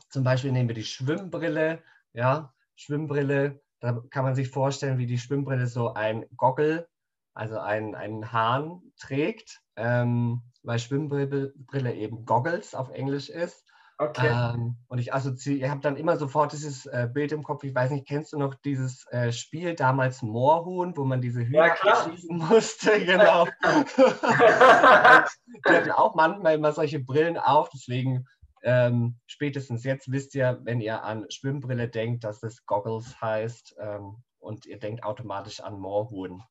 zum 0.09 0.23
Beispiel 0.23 0.51
nehmen 0.51 0.69
wir 0.69 0.75
die 0.75 0.83
Schwimmbrille. 0.83 1.83
Ja, 2.13 2.51
Schwimmbrille, 2.75 3.61
da 3.81 4.01
kann 4.09 4.23
man 4.23 4.33
sich 4.33 4.49
vorstellen, 4.49 4.97
wie 4.97 5.05
die 5.05 5.19
Schwimmbrille 5.19 5.67
so 5.67 5.93
ein 5.93 6.25
Goggle, 6.35 6.89
also 7.35 7.59
ein, 7.59 7.93
einen 7.93 8.31
Hahn 8.31 8.81
trägt, 8.97 9.61
ähm, 9.75 10.41
weil 10.63 10.79
Schwimmbrille 10.79 11.93
eben 11.93 12.25
Goggles 12.25 12.73
auf 12.73 12.89
Englisch 12.89 13.29
ist. 13.29 13.68
Okay. 14.01 14.29
Ähm, 14.29 14.77
und 14.87 14.99
ich 14.99 15.13
assoziiere, 15.13 15.59
ihr 15.59 15.71
habt 15.71 15.83
dann 15.83 15.97
immer 15.97 16.15
sofort 16.15 16.53
dieses 16.53 16.85
äh, 16.85 17.09
Bild 17.11 17.33
im 17.33 17.43
Kopf. 17.43 17.65
Ich 17.65 17.75
weiß 17.75 17.91
nicht, 17.91 18.07
kennst 18.07 18.31
du 18.31 18.37
noch 18.37 18.55
dieses 18.55 19.05
äh, 19.07 19.33
Spiel 19.33 19.75
damals 19.75 20.21
Moorhuhn, 20.21 20.95
wo 20.95 21.03
man 21.03 21.19
diese 21.19 21.41
Hühner 21.41 21.75
ja, 21.83 22.05
schießen 22.05 22.37
musste? 22.37 22.91
Genau. 23.05 23.45
die 23.97 25.69
hatten 25.69 25.91
auch 25.91 26.15
manchmal 26.15 26.55
immer 26.55 26.71
solche 26.71 26.99
Brillen 26.99 27.37
auf. 27.37 27.69
Deswegen 27.73 28.25
ähm, 28.63 29.19
spätestens 29.27 29.83
jetzt 29.83 30.09
wisst 30.09 30.33
ihr, 30.33 30.61
wenn 30.63 30.79
ihr 30.79 31.03
an 31.03 31.25
Schwimmbrille 31.29 31.89
denkt, 31.89 32.23
dass 32.23 32.41
es 32.41 32.65
Goggles 32.65 33.19
heißt 33.19 33.75
ähm, 33.79 34.23
und 34.39 34.65
ihr 34.65 34.79
denkt 34.79 35.03
automatisch 35.03 35.59
an 35.59 35.77
Moorhuhn. 35.77 36.41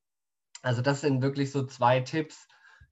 Also 0.61 0.83
das 0.83 1.01
sind 1.01 1.23
wirklich 1.23 1.51
so 1.51 1.65
zwei 1.65 2.01
Tipps, 2.01 2.47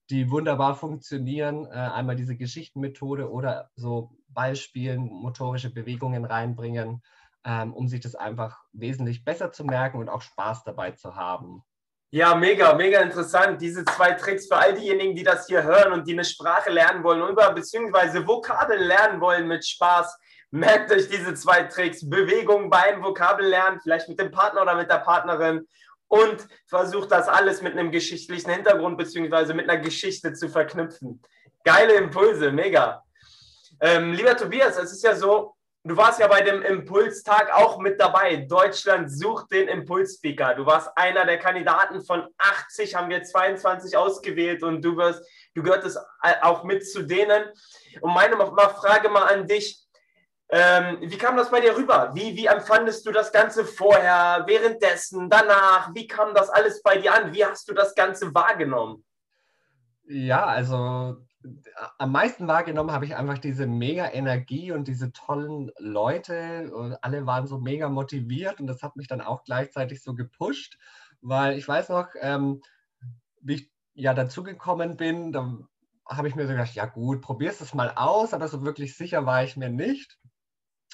die 0.09 0.31
wunderbar 0.31 0.75
funktionieren. 0.77 1.67
Äh, 1.67 1.75
einmal 1.75 2.17
diese 2.17 2.37
Geschichtenmethode 2.37 3.31
oder 3.31 3.71
so 3.75 4.17
Beispielen, 4.37 5.01
motorische 5.01 5.73
Bewegungen 5.75 6.25
reinbringen, 6.25 7.03
ähm, 7.45 7.73
um 7.73 7.89
sich 7.89 8.01
das 8.01 8.15
einfach 8.15 8.61
wesentlich 8.73 9.25
besser 9.25 9.51
zu 9.51 9.65
merken 9.65 9.99
und 9.99 10.09
auch 10.09 10.23
Spaß 10.23 10.63
dabei 10.63 10.93
zu 10.93 11.17
haben. 11.17 11.63
Ja, 12.11 12.37
mega, 12.37 12.75
mega 12.75 13.01
interessant. 13.01 13.61
Diese 13.61 13.85
zwei 13.85 14.13
Tricks 14.13 14.47
für 14.47 14.57
all 14.57 14.75
diejenigen, 14.75 15.17
die 15.17 15.25
das 15.25 15.47
hier 15.47 15.65
hören 15.65 15.93
und 15.93 16.07
die 16.07 16.13
eine 16.13 16.25
Sprache 16.25 16.71
lernen 16.71 17.03
wollen 17.03 17.23
oder 17.23 17.53
beziehungsweise 17.53 18.27
Vokabeln 18.27 18.83
lernen 18.83 19.21
wollen 19.21 19.49
mit 19.49 19.67
Spaß. 19.67 20.17
Merkt 20.53 20.93
euch 20.93 21.09
diese 21.09 21.35
zwei 21.35 21.65
Tricks. 21.65 22.09
Bewegung 22.09 22.71
beim 22.71 23.03
Vokabellernen, 23.03 23.81
vielleicht 23.81 24.09
mit 24.09 24.21
dem 24.21 24.31
Partner 24.31 24.63
oder 24.63 24.77
mit 24.77 24.89
der 24.89 24.99
Partnerin 24.99 25.67
und 26.09 26.47
versucht 26.67 27.11
das 27.11 27.27
alles 27.29 27.63
mit 27.63 27.73
einem 27.73 27.91
geschichtlichen 27.91 28.51
Hintergrund 28.51 28.99
beziehungsweise 28.99 29.55
mit 29.55 29.69
einer 29.69 29.81
Geschichte 29.81 30.33
zu 30.33 30.49
verknüpfen. 30.49 31.21
Geile 31.65 31.95
Impulse, 31.95 32.53
mega. 32.53 33.03
Ähm, 33.81 34.13
lieber 34.13 34.37
Tobias, 34.37 34.77
es 34.77 34.93
ist 34.93 35.05
ja 35.05 35.15
so, 35.15 35.55
du 35.85 35.97
warst 35.97 36.19
ja 36.19 36.27
bei 36.27 36.41
dem 36.41 36.63
Impulstag 36.63 37.53
auch 37.53 37.79
mit 37.79 38.01
dabei. 38.01 38.37
Deutschland 38.37 39.11
sucht 39.11 39.53
den 39.53 39.69
Impulsspeaker. 39.69 40.55
Du 40.55 40.67
warst 40.67 40.91
einer 40.97 41.25
der 41.25 41.39
Kandidaten 41.39 42.03
von 42.03 42.27
80, 42.39 42.95
haben 42.95 43.11
wir 43.11 43.23
22 43.23 43.97
ausgewählt 43.97 44.63
und 44.63 44.83
du 44.83 44.97
wirst, 44.97 45.25
du 45.55 45.63
gehörtest 45.63 45.99
auch 46.43 46.65
mit 46.65 46.89
zu 46.89 47.03
denen. 47.03 47.45
Und 48.01 48.15
meine 48.15 48.37
Frage 48.37 49.09
mal 49.09 49.27
an 49.27 49.47
dich, 49.47 49.87
ähm, 50.49 50.99
wie 51.01 51.19
kam 51.19 51.37
das 51.37 51.51
bei 51.51 51.61
dir 51.61 51.77
rüber? 51.77 52.13
Wie, 52.15 52.37
wie 52.37 52.47
empfandest 52.47 53.05
du 53.05 53.11
das 53.11 53.33
Ganze 53.33 53.65
vorher, 53.65 54.45
währenddessen, 54.47 55.29
danach? 55.29 55.93
Wie 55.93 56.07
kam 56.07 56.35
das 56.35 56.51
alles 56.51 56.83
bei 56.83 56.99
dir 56.99 57.15
an? 57.15 57.35
Wie 57.35 57.45
hast 57.45 57.69
du 57.69 57.75
das 57.75 57.95
Ganze 57.95 58.33
wahrgenommen? 58.33 59.05
Ja, 60.05 60.45
also 60.45 61.17
am 61.99 62.13
meisten 62.13 62.49
wahrgenommen 62.49 62.93
habe 62.93 63.05
ich 63.05 63.17
einfach 63.17 63.39
diese 63.39 63.67
mega 63.67 64.11
Energie 64.11 64.73
und 64.73 64.89
diese 64.89 65.13
tollen 65.13 65.71
Leute 65.79 66.73
und 66.75 66.97
alle 67.03 67.27
waren 67.27 67.47
so 67.47 67.59
mega 67.59 67.89
motiviert 67.89 68.61
und 68.61 68.67
das 68.67 68.83
hat 68.83 68.97
mich 68.97 69.09
dann 69.09 69.21
auch 69.21 69.45
gleichzeitig 69.45 70.03
so 70.03 70.15
gepusht, 70.15 70.79
weil 71.21 71.59
ich 71.59 71.67
weiß 71.67 71.89
noch, 71.91 72.09
ähm, 72.21 72.63
wie 73.41 73.55
ich 73.55 73.71
ja 73.95 74.15
dazugekommen 74.15 74.97
bin, 74.97 75.33
da 75.33 75.59
habe 76.09 76.29
ich 76.29 76.35
mir 76.35 76.47
so 76.47 76.53
gedacht, 76.53 76.75
ja 76.75 76.87
gut, 76.87 77.21
probierst 77.23 77.61
es 77.61 77.75
mal 77.75 77.93
aus, 77.97 78.33
aber 78.33 78.49
so 78.49 78.65
wirklich 78.65 78.97
sicher 78.97 79.27
war 79.27 79.43
ich 79.43 79.57
mir 79.57 79.71
nicht. 79.71 80.19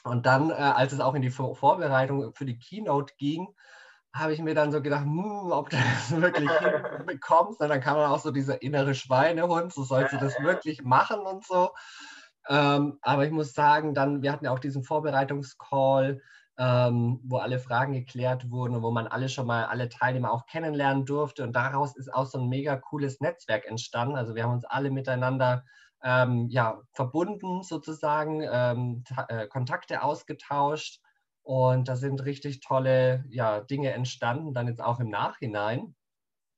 Und 0.05 0.27
dann, 0.27 0.51
äh, 0.51 0.55
als 0.55 0.93
es 0.93 1.01
auch 1.01 1.15
in 1.15 1.23
die 1.23 1.31
Vor 1.31 1.55
Vorbereitung 1.55 2.35
für 2.35 2.47
die 2.47 2.59
Keynote 2.59 3.15
ging, 3.19 3.49
habe 4.14 4.33
ich 4.35 4.40
mir 4.40 4.54
dann 4.54 4.73
so 4.73 4.83
gedacht, 4.83 5.04
hm, 5.04 5.50
ob 5.50 5.71
du 5.71 5.76
das 6.11 6.21
wirklich 6.21 6.50
hinbekommst. 6.50 7.61
Und 7.61 7.69
dann 7.69 7.81
kam 7.81 7.97
dann 7.97 8.11
auch 8.11 8.21
so 8.21 8.31
dieser 8.31 8.62
innere 8.62 8.95
Schweinehund, 8.95 9.73
so 9.73 9.83
sollst 9.85 10.12
du 10.12 10.19
das 10.19 10.40
wirklich 10.40 10.83
machen 10.83 11.21
und 11.21 11.45
so. 11.45 11.71
Ähm, 12.49 12.99
aber 13.02 13.25
ich 13.25 13.31
muss 13.31 13.54
sagen, 13.54 13.95
dann, 13.95 14.23
wir 14.23 14.33
hatten 14.33 14.45
ja 14.45 14.52
auch 14.52 14.59
diesen 14.59 14.83
Vorbereitungscall, 14.83 16.21
ähm, 16.59 17.21
wo 17.25 17.38
alle 17.38 17.59
Fragen 17.59 17.92
geklärt 17.92 18.50
wurden 18.50 18.76
und 18.76 18.83
wo 18.83 18.90
man 18.90 19.07
alle 19.07 19.28
schon 19.28 19.47
mal, 19.47 19.64
alle 19.64 19.88
Teilnehmer 19.88 20.33
auch 20.33 20.47
kennenlernen 20.47 21.07
durfte. 21.07 21.45
Und 21.45 21.54
daraus 21.54 21.97
ist 21.97 22.12
auch 22.12 22.26
so 22.26 22.38
ein 22.38 22.49
mega 22.49 22.76
cooles 22.76 23.21
Netzwerk 23.21 23.64
entstanden. 23.66 24.16
Also 24.16 24.35
wir 24.35 24.42
haben 24.42 24.52
uns 24.52 24.64
alle 24.64 24.90
miteinander 24.90 25.64
ähm, 26.02 26.49
ja, 26.50 26.81
verbunden 26.92 27.62
sozusagen, 27.62 28.42
ähm, 28.42 29.04
äh, 29.28 29.47
Kontakte 29.47 30.02
ausgetauscht 30.02 31.00
und 31.43 31.89
da 31.89 31.97
sind 31.97 32.25
richtig 32.25 32.61
tolle 32.61 33.25
ja, 33.29 33.61
Dinge 33.61 33.93
entstanden, 33.93 34.55
dann 34.55 34.69
jetzt 34.69 34.83
auch 34.83 35.01
im 35.01 35.11
Nachhinein 35.11 35.95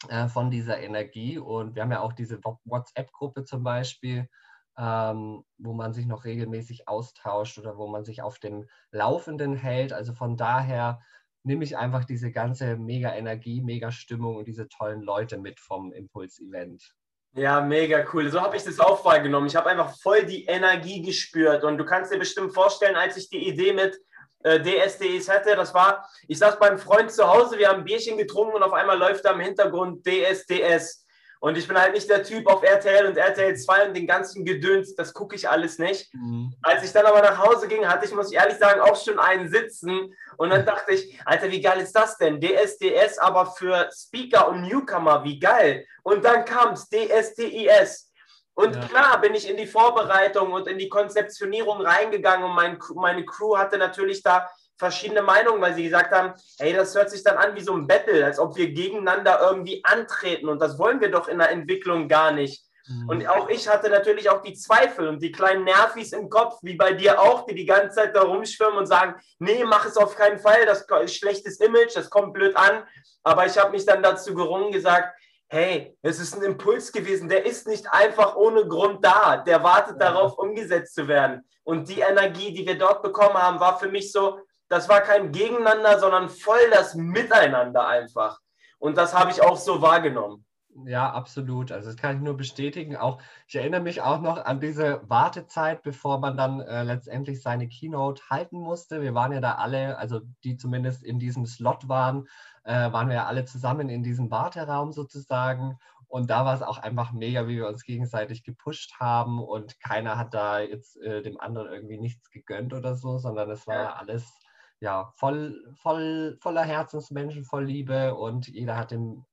äh, 0.09 0.29
von 0.29 0.51
dieser 0.51 0.81
Energie. 0.81 1.39
Und 1.39 1.75
wir 1.75 1.83
haben 1.83 1.93
ja 1.93 2.01
auch 2.01 2.13
diese 2.13 2.41
WhatsApp-Gruppe 2.65 3.45
zum 3.45 3.65
Beispiel, 3.65 4.29
ähm, 4.77 5.45
wo 5.59 5.73
man 5.73 5.95
sich 5.95 6.07
noch 6.07 6.25
regelmäßig 6.25 6.87
austauscht 6.89 7.59
oder 7.59 7.79
wo 7.79 7.87
man 7.87 8.05
sich 8.05 8.21
auf 8.23 8.39
dem 8.39 8.69
Laufenden 8.91 9.55
hält. 9.57 9.93
Also 9.93 10.13
von 10.13 10.37
daher 10.37 11.01
nehme 11.45 11.65
ich 11.65 11.77
einfach 11.79 12.05
diese 12.05 12.31
ganze 12.31 12.77
mega 12.77 13.15
Energie, 13.15 13.63
mega 13.63 13.91
Stimmung 13.91 14.37
und 14.37 14.49
diese 14.49 14.69
tollen 14.69 15.03
Leute 15.03 15.39
mit 15.39 15.61
vom 15.61 15.93
Impuls-Event. 15.93 16.95
Ja, 17.37 17.61
mega 17.61 18.05
cool. 18.13 18.31
So 18.31 18.41
habe 18.41 18.57
ich 18.57 18.65
das 18.65 18.79
auch 18.79 19.05
wahrgenommen. 19.05 19.47
Ich 19.47 19.57
habe 19.57 19.69
einfach 19.69 19.97
voll 19.99 20.25
die 20.25 20.45
Energie 20.45 21.03
gespürt. 21.03 21.65
Und 21.65 21.79
du 21.79 21.85
kannst 21.85 22.13
dir 22.13 22.19
bestimmt 22.19 22.55
vorstellen, 22.55 22.97
als 22.97 23.17
ich 23.17 23.29
die 23.29 23.49
Idee 23.49 23.73
mit 23.73 23.99
äh, 24.45 24.61
DSDS 24.61 25.29
hatte, 25.29 25.57
das 25.57 25.75
war, 25.75 26.09
ich 26.29 26.39
saß 26.39 26.59
beim 26.59 26.79
Freund 26.79 27.11
zu 27.11 27.27
Hause, 27.27 27.59
wir 27.59 27.69
haben 27.69 27.81
ein 27.81 27.85
Bierchen 27.85 28.17
getrunken 28.17 28.55
und 28.55 28.63
auf 28.63 28.73
einmal 28.73 28.99
läuft 28.99 29.25
da 29.25 29.33
im 29.33 29.41
Hintergrund 29.41 30.07
DSDS. 30.07 31.05
Und 31.41 31.59
ich 31.59 31.69
bin 31.69 31.79
halt 31.79 31.93
nicht 31.93 32.09
der 32.09 32.23
Typ 32.23 32.47
auf 32.47 32.63
RTL 32.63 33.05
und 33.05 33.19
RTL 33.19 33.55
2 33.55 33.89
und 33.89 33.95
den 33.95 34.07
ganzen 34.07 34.47
Gedöns, 34.47 34.95
das 34.95 35.13
gucke 35.13 35.37
ich 35.37 35.47
alles 35.47 35.79
nicht. 35.79 36.09
Mhm. 36.15 36.55
Als 36.63 36.83
ich 36.83 36.93
dann 36.93 37.05
aber 37.05 37.21
nach 37.21 37.37
Hause 37.37 37.69
ging, 37.69 37.87
hatte 37.87 38.07
ich, 38.07 38.15
muss 38.15 38.31
ich 38.31 38.39
ehrlich 38.39 38.57
sagen, 38.57 38.81
auch 38.81 38.97
schon 38.97 39.19
einen 39.19 39.51
sitzen. 39.51 40.15
Und 40.39 40.51
dann 40.51 40.65
dachte 40.65 40.93
ich, 40.93 41.21
Alter, 41.27 41.51
wie 41.51 41.61
geil 41.61 41.81
ist 41.81 41.95
das 41.95 42.17
denn? 42.17 42.41
DSDS 42.41 43.19
aber 43.19 43.45
für 43.45 43.91
Speaker 43.95 44.49
und 44.49 44.63
Newcomer, 44.63 45.23
wie 45.25 45.39
geil. 45.39 45.87
Und 46.03 46.25
dann 46.25 46.47
kam 46.47 46.73
es, 46.73 46.89
DSDIS. 46.89 48.11
Und 48.55 48.77
ja. 48.77 48.83
klar 48.83 49.21
bin 49.21 49.35
ich 49.35 49.49
in 49.49 49.57
die 49.57 49.67
Vorbereitung 49.67 50.53
und 50.53 50.69
in 50.69 50.79
die 50.79 50.89
Konzeptionierung 50.89 51.81
reingegangen 51.81 52.45
und 52.45 52.55
mein, 52.55 52.79
meine 52.95 53.25
Crew 53.25 53.57
hatte 53.57 53.79
natürlich 53.79 54.23
da 54.23 54.49
verschiedene 54.79 55.23
Meinungen, 55.23 55.61
weil 55.61 55.75
sie 55.75 55.85
gesagt 55.85 56.13
haben, 56.13 56.35
hey, 56.59 56.73
das 56.73 56.95
hört 56.95 57.11
sich 57.11 57.23
dann 57.23 57.37
an 57.37 57.55
wie 57.55 57.63
so 57.63 57.75
ein 57.75 57.87
Battle, 57.87 58.25
als 58.25 58.39
ob 58.39 58.57
wir 58.57 58.71
gegeneinander 58.71 59.41
irgendwie 59.41 59.85
antreten 59.85 60.49
und 60.49 60.61
das 60.61 60.79
wollen 60.79 61.01
wir 61.01 61.11
doch 61.11 61.29
in 61.29 61.39
der 61.39 61.51
Entwicklung 61.51 62.09
gar 62.09 62.33
nicht. 62.33 62.65
Mhm. 62.87 63.09
Und 63.09 63.29
auch 63.29 63.49
ich 63.49 63.69
hatte 63.69 63.89
natürlich 63.89 64.29
auch 64.31 64.43
die 64.43 64.55
Zweifel 64.55 65.09
und 65.09 65.23
die 65.23 65.33
kleinen 65.33 65.65
Nervis 65.65 66.13
im 66.13 66.29
Kopf, 66.29 66.59
wie 66.63 66.75
bei 66.75 66.93
dir 66.93 67.21
auch, 67.21 67.47
die 67.47 67.55
die 67.55 67.67
ganze 67.67 67.97
Zeit 67.97 68.15
da 68.15 68.23
rumschwimmen 68.23 68.77
und 68.77 68.87
sagen, 68.87 69.15
nee, 69.39 69.65
mach 69.65 69.87
es 69.87 69.97
auf 69.97 70.17
keinen 70.17 70.39
Fall, 70.39 70.67
das 70.67 70.87
ist 71.03 71.17
schlechtes 71.17 71.61
Image, 71.61 71.97
das 71.97 72.11
kommt 72.11 72.35
blöd 72.35 72.57
an. 72.57 72.85
Aber 73.23 73.47
ich 73.47 73.57
habe 73.57 73.71
mich 73.71 73.87
dann 73.87 74.03
dazu 74.03 74.35
gerungen, 74.35 74.71
gesagt, 74.71 75.19
hey, 75.49 75.97
es 76.03 76.19
ist 76.19 76.35
ein 76.35 76.43
Impuls 76.43 76.91
gewesen, 76.93 77.29
der 77.29 77.47
ist 77.47 77.67
nicht 77.67 77.87
einfach 77.93 78.37
ohne 78.37 78.67
Grund 78.67 79.05
da, 79.05 79.37
der 79.37 79.63
wartet 79.63 80.01
ja. 80.01 80.11
darauf, 80.11 80.39
umgesetzt 80.39 80.95
zu 80.95 81.07
werden. 81.09 81.49
Und 81.63 81.89
die 81.89 82.01
Energie, 82.01 82.53
die 82.53 82.67
wir 82.67 82.79
dort 82.79 83.03
bekommen 83.03 83.35
haben, 83.35 83.61
war 83.61 83.79
für 83.79 83.89
mich 83.89 84.13
so, 84.13 84.41
das 84.69 84.89
war 84.89 85.01
kein 85.01 85.31
Gegeneinander, 85.31 85.99
sondern 85.99 86.29
voll 86.29 86.71
das 86.71 86.95
Miteinander 86.95 87.87
einfach. 87.87 88.41
Und 88.79 88.97
das 88.97 89.15
habe 89.15 89.31
ich 89.31 89.43
auch 89.43 89.57
so 89.57 89.81
wahrgenommen. 89.81 90.45
Ja, 90.87 91.13
absolut. 91.13 91.71
Also 91.71 91.89
das 91.89 91.97
kann 91.97 92.17
ich 92.17 92.23
nur 92.23 92.37
bestätigen. 92.37 92.97
Auch 92.97 93.21
ich 93.47 93.55
erinnere 93.55 93.81
mich 93.81 94.03
auch 94.03 94.21
noch 94.21 94.45
an 94.45 94.61
diese 94.61 95.01
Wartezeit, 95.09 95.83
bevor 95.83 96.19
man 96.19 96.37
dann 96.37 96.61
äh, 96.61 96.83
letztendlich 96.83 97.43
seine 97.43 97.69
Keynote 97.69 98.23
halten 98.29 98.59
musste. 98.59 99.01
Wir 99.01 99.15
waren 99.15 99.33
ja 99.33 99.41
da 99.41 99.55
alle, 99.55 99.97
also 99.99 100.21
die 100.43 100.57
zumindest 100.57 101.05
in 101.05 101.21
diesem 101.21 101.47
Slot 101.47 101.89
waren, 101.89 102.27
äh, 102.65 102.91
waren 102.93 103.09
wir 103.09 103.17
ja 103.17 103.27
alle 103.27 103.45
zusammen 103.45 103.89
in 103.89 104.03
diesem 104.03 104.31
Warteraum 104.33 104.93
sozusagen. 104.93 105.79
Und 106.09 106.31
da 106.31 106.45
war 106.45 106.55
es 106.55 106.63
auch 106.63 106.79
einfach 106.79 107.13
mega, 107.13 107.47
wie 107.47 107.57
wir 107.57 107.69
uns 107.69 107.85
gegenseitig 107.85 108.43
gepusht 108.43 108.95
haben 108.99 109.43
und 109.43 109.81
keiner 109.81 110.19
hat 110.19 110.35
da 110.35 110.61
jetzt 110.61 110.97
äh, 111.03 111.23
dem 111.23 111.41
anderen 111.41 111.73
irgendwie 111.73 111.99
nichts 111.99 112.31
gegönnt 112.31 112.75
oder 112.75 112.95
so, 112.97 113.19
sondern 113.19 113.51
es 113.51 113.67
war 113.67 113.77
ja. 113.77 113.93
alles 113.95 114.41
ja 114.81 115.13
voll, 115.17 115.73
voll, 115.83 116.37
voller 116.41 116.63
Herzensmenschen, 116.63 117.45
voll 117.45 117.65
Liebe 117.65 118.15
und 118.15 118.49
jeder 118.49 118.77
hat 118.77 118.91
dem 118.91 119.25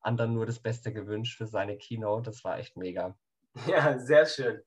anderen 0.00 0.34
nur 0.34 0.46
das 0.46 0.60
Beste 0.60 0.92
gewünscht 0.92 1.36
für 1.36 1.46
seine 1.46 1.76
Keynote. 1.76 2.30
Das 2.30 2.44
war 2.44 2.58
echt 2.58 2.76
mega. 2.76 3.16
Ja, 3.66 3.98
sehr 3.98 4.26
schön. 4.26 4.60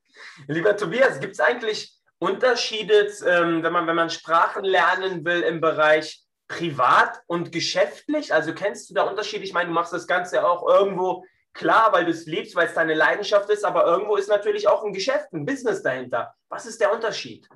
Lieber 0.47 0.75
Tobias, 0.75 1.19
gibt 1.19 1.33
es 1.33 1.39
eigentlich 1.39 1.97
Unterschiede, 2.19 3.07
ähm, 3.25 3.63
wenn, 3.63 3.71
man, 3.71 3.87
wenn 3.87 3.95
man 3.95 4.09
Sprachen 4.09 4.65
lernen 4.65 5.23
will 5.23 5.41
im 5.41 5.61
Bereich 5.61 6.25
privat 6.47 7.21
und 7.27 7.51
geschäftlich? 7.51 8.33
Also 8.33 8.53
kennst 8.53 8.89
du 8.89 8.93
da 8.93 9.03
Unterschiede? 9.03 9.43
Ich 9.43 9.53
meine, 9.53 9.69
du 9.69 9.73
machst 9.73 9.93
das 9.93 10.07
Ganze 10.07 10.45
auch 10.45 10.67
irgendwo 10.67 11.23
klar, 11.53 11.93
weil 11.93 12.05
du 12.05 12.11
es 12.11 12.25
liebst, 12.25 12.55
weil 12.55 12.67
es 12.67 12.73
deine 12.73 12.93
Leidenschaft 12.93 13.49
ist, 13.49 13.63
aber 13.63 13.85
irgendwo 13.85 14.17
ist 14.17 14.29
natürlich 14.29 14.67
auch 14.67 14.83
ein 14.83 14.93
Geschäft, 14.93 15.31
ein 15.33 15.45
Business 15.45 15.81
dahinter. 15.81 16.33
Was 16.49 16.65
ist 16.65 16.81
der 16.81 16.93
Unterschied? 16.93 17.47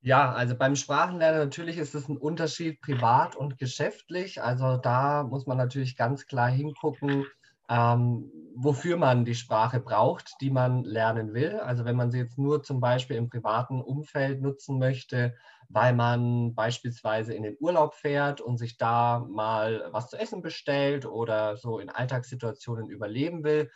Ja, 0.00 0.32
also 0.32 0.56
beim 0.56 0.76
Sprachenlernen 0.76 1.40
natürlich 1.40 1.78
ist 1.78 1.94
es 1.94 2.08
ein 2.08 2.16
Unterschied 2.16 2.80
privat 2.80 3.34
und 3.34 3.58
geschäftlich. 3.58 4.40
Also 4.42 4.76
da 4.76 5.24
muss 5.24 5.46
man 5.46 5.56
natürlich 5.56 5.96
ganz 5.96 6.26
klar 6.26 6.48
hingucken, 6.48 7.32
ähm, 7.68 8.30
wofür 8.54 8.96
man 8.98 9.24
die 9.24 9.34
Sprache 9.34 9.80
braucht, 9.80 10.40
die 10.40 10.50
man 10.50 10.84
lernen 10.84 11.34
will. 11.34 11.58
Also 11.58 11.84
wenn 11.84 11.96
man 11.96 12.10
sie 12.12 12.18
jetzt 12.18 12.38
nur 12.38 12.62
zum 12.62 12.78
Beispiel 12.80 13.16
im 13.16 13.28
privaten 13.28 13.82
Umfeld 13.82 14.40
nutzen 14.40 14.78
möchte, 14.78 15.34
weil 15.68 15.92
man 15.94 16.54
beispielsweise 16.54 17.34
in 17.34 17.42
den 17.42 17.56
Urlaub 17.58 17.94
fährt 17.94 18.40
und 18.40 18.58
sich 18.58 18.76
da 18.76 19.18
mal 19.28 19.88
was 19.90 20.08
zu 20.08 20.16
essen 20.16 20.40
bestellt 20.40 21.04
oder 21.06 21.56
so 21.56 21.80
in 21.80 21.90
Alltagssituationen 21.90 22.88
überleben 22.88 23.42
will, 23.42 23.70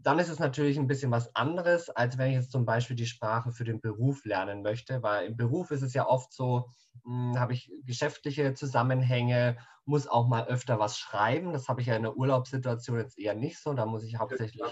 dann 0.00 0.18
ist 0.18 0.28
es 0.28 0.38
natürlich 0.38 0.78
ein 0.78 0.86
bisschen 0.86 1.10
was 1.10 1.34
anderes, 1.34 1.90
als 1.90 2.18
wenn 2.18 2.28
ich 2.30 2.36
jetzt 2.36 2.52
zum 2.52 2.64
Beispiel 2.64 2.96
die 2.96 3.06
Sprache 3.06 3.52
für 3.52 3.64
den 3.64 3.80
Beruf 3.80 4.24
lernen 4.24 4.62
möchte, 4.62 5.02
weil 5.02 5.26
im 5.26 5.36
Beruf 5.36 5.70
ist 5.70 5.82
es 5.82 5.94
ja 5.94 6.06
oft 6.06 6.32
so, 6.32 6.68
hm, 7.04 7.38
habe 7.38 7.52
ich 7.52 7.70
geschäftliche 7.84 8.54
Zusammenhänge, 8.54 9.58
muss 9.84 10.06
auch 10.06 10.28
mal 10.28 10.46
öfter 10.46 10.78
was 10.78 10.98
schreiben. 10.98 11.52
Das 11.52 11.68
habe 11.68 11.80
ich 11.80 11.88
ja 11.88 11.96
in 11.96 12.02
der 12.02 12.16
Urlaubssituation 12.16 12.98
jetzt 12.98 13.18
eher 13.18 13.34
nicht 13.34 13.58
so. 13.58 13.72
Da 13.74 13.86
muss 13.86 14.04
ich 14.04 14.16
hauptsächlich 14.18 14.62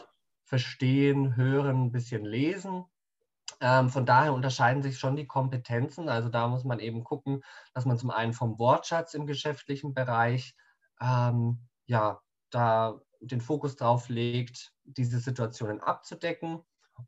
verstehen, 0.45 1.37
hören, 1.37 1.87
ein 1.87 1.93
bisschen 1.93 2.25
lesen. 2.25 2.85
Ähm, 3.61 3.89
von 3.89 4.07
daher 4.07 4.35
unterscheiden 4.35 4.83
sich 4.83 4.99
schon 4.99 5.17
die 5.17 5.27
Kompetenzen. 5.27 6.09
Also 6.09 6.29
da 6.29 6.49
muss 6.49 6.65
man 6.65 6.79
eben 6.79 7.05
gucken, 7.05 7.43
dass 7.75 7.87
man 7.87 7.99
zum 7.99 8.11
einen 8.11 8.33
vom 8.33 8.59
Wortschatz 8.59 9.15
im 9.15 9.27
geschäftlichen 9.27 9.95
Bereich 9.95 10.55
ähm, 11.01 11.67
ja 11.87 12.21
da 12.51 13.01
den 13.21 13.41
Fokus 13.41 13.77
drauf 13.77 14.09
legt, 14.09 14.73
diese 14.85 15.19
Situationen 15.19 15.81
abzudecken 15.81 16.63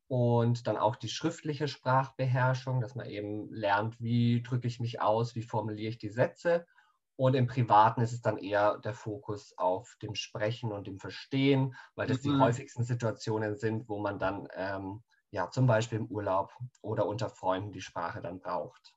und 0.07 0.67
dann 0.67 0.77
auch 0.77 0.97
die 0.97 1.09
schriftliche 1.09 1.69
Sprachbeherrschung, 1.69 2.81
dass 2.81 2.95
man 2.95 3.07
eben 3.07 3.53
lernt, 3.53 4.01
wie 4.01 4.43
drücke 4.43 4.67
ich 4.67 4.81
mich 4.81 5.01
aus, 5.01 5.35
wie 5.35 5.43
formuliere 5.43 5.91
ich 5.91 5.99
die 5.99 6.11
Sätze. 6.11 6.67
Und 7.17 7.35
im 7.35 7.47
Privaten 7.47 8.01
ist 8.01 8.13
es 8.13 8.21
dann 8.21 8.39
eher 8.39 8.79
der 8.79 8.95
Fokus 8.95 9.53
auf 9.57 9.97
dem 10.03 10.15
Sprechen 10.15 10.73
und 10.73 10.87
dem 10.87 10.99
Verstehen, 10.99 11.75
weil 11.97 12.07
das 12.07 12.23
mhm. 12.23 12.31
die 12.31 12.39
häufigsten 12.39 12.85
Situationen 12.85 13.57
sind, 13.57 13.89
wo 13.89 13.99
man 13.99 14.19
dann 14.19 14.47
ähm, 14.55 15.03
ja 15.31 15.51
zum 15.51 15.67
Beispiel 15.67 15.99
im 15.99 16.07
Urlaub 16.07 16.53
oder 16.81 17.07
unter 17.07 17.29
Freunden 17.29 17.73
die 17.73 17.81
Sprache 17.81 18.21
dann 18.23 18.39
braucht. 18.39 18.95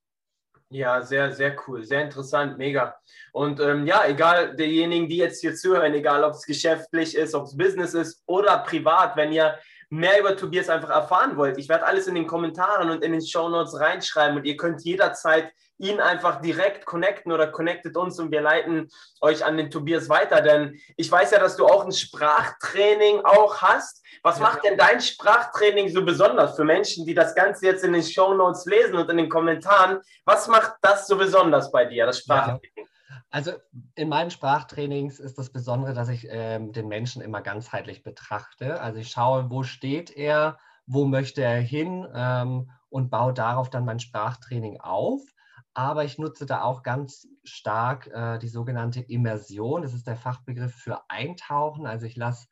Ja, 0.74 1.02
sehr, 1.02 1.34
sehr 1.34 1.54
cool, 1.68 1.84
sehr 1.84 2.02
interessant, 2.04 2.58
mega. 2.58 2.96
Und 3.34 3.60
ähm, 3.60 3.86
ja, 3.86 4.06
egal 4.08 4.56
derjenigen, 4.56 5.10
die 5.10 5.18
jetzt 5.18 5.42
hier 5.42 5.54
zuhören, 5.54 5.94
egal 5.94 6.24
ob 6.24 6.32
es 6.32 6.46
geschäftlich 6.46 7.14
ist, 7.14 7.36
ob 7.36 7.44
es 7.44 7.58
Business 7.58 7.94
ist 7.94 8.24
oder 8.26 8.58
privat, 8.60 9.18
wenn 9.18 9.34
ihr 9.34 9.60
mehr 9.92 10.20
über 10.20 10.38
Tobias 10.38 10.70
einfach 10.70 10.90
erfahren 10.90 11.36
wollt, 11.38 11.58
ich 11.58 11.70
werde 11.70 11.86
alles 11.86 12.08
in 12.08 12.16
den 12.16 12.26
Kommentaren 12.26 12.90
und 12.90 13.04
in 13.04 13.12
den 13.12 13.26
Show 13.26 13.50
Notes 13.50 13.80
reinschreiben 13.80 14.38
und 14.38 14.46
ihr 14.46 14.56
könnt 14.56 14.84
jederzeit 14.84 15.52
ihn 15.78 16.00
einfach 16.00 16.42
direkt 16.42 16.86
connecten 16.86 17.32
oder 17.32 17.48
connectet 17.48 17.98
uns 17.98 18.20
und 18.20 18.32
wir 18.32 18.42
leiten 18.42 18.88
euch 19.20 19.44
an 19.44 19.58
den 19.58 19.70
Tobias 19.70 20.08
weiter, 20.10 20.42
denn 20.42 20.80
ich 20.96 21.12
weiß 21.12 21.32
ja, 21.32 21.40
dass 21.40 21.58
du 21.58 21.66
auch 21.66 21.84
ein 21.84 21.92
Sprachtraining 21.92 23.22
auch 23.26 23.62
hast. 23.62 24.02
Was 24.24 24.40
macht 24.40 24.64
denn 24.64 24.78
dein 24.78 25.02
Sprachtraining 25.02 25.90
so 25.90 26.06
besonders 26.06 26.56
für 26.56 26.64
Menschen, 26.64 27.06
die 27.06 27.16
das 27.16 27.36
Ganze 27.36 27.66
jetzt 27.66 27.84
in 27.84 27.94
den 27.94 28.04
Show 28.04 28.34
Notes 28.34 28.66
lesen 28.66 28.96
und 28.96 29.10
in 29.10 29.18
den 29.18 29.30
Kommentaren? 29.30 30.00
Was 30.24 30.48
macht 30.48 30.74
das 30.82 31.08
so 31.08 31.18
besonders 31.18 31.72
bei 31.72 31.86
dir, 31.86 32.06
das 32.06 32.20
Sprachtraining? 32.20 32.62
Ja. 32.78 32.84
Also 33.30 33.52
in 33.96 34.10
meinen 34.10 34.32
Sprachtrainings 34.32 35.20
ist 35.20 35.38
das 35.38 35.52
Besondere, 35.52 35.94
dass 35.94 36.10
ich 36.10 36.28
ähm, 36.30 36.74
den 36.74 36.88
Menschen 36.88 37.22
immer 37.22 37.42
ganzheitlich 37.42 38.04
betrachte. 38.04 38.82
Also 38.82 39.00
ich 39.00 39.10
schaue, 39.10 39.50
wo 39.50 39.64
steht 39.64 40.12
er, 40.12 40.58
wo 40.86 41.06
möchte 41.06 41.42
er 41.42 41.62
hin 41.62 42.08
ähm, 42.14 42.72
und 42.90 43.10
baue 43.10 43.34
darauf 43.34 43.70
dann 43.70 43.86
mein 43.86 44.00
Sprachtraining 44.00 44.80
auf. 44.80 45.22
Aber 45.74 46.04
ich 46.04 46.18
nutze 46.18 46.46
da 46.46 46.64
auch 46.64 46.84
ganz 46.84 47.28
stark 47.44 48.08
äh, 48.08 48.38
die 48.40 48.50
sogenannte 48.50 49.00
Immersion. 49.02 49.84
Das 49.84 49.94
ist 49.94 50.08
der 50.08 50.18
Fachbegriff 50.18 50.76
für 50.76 51.02
Eintauchen. 51.10 51.86
Also 51.86 52.06
ich 52.06 52.18
lasse 52.18 52.48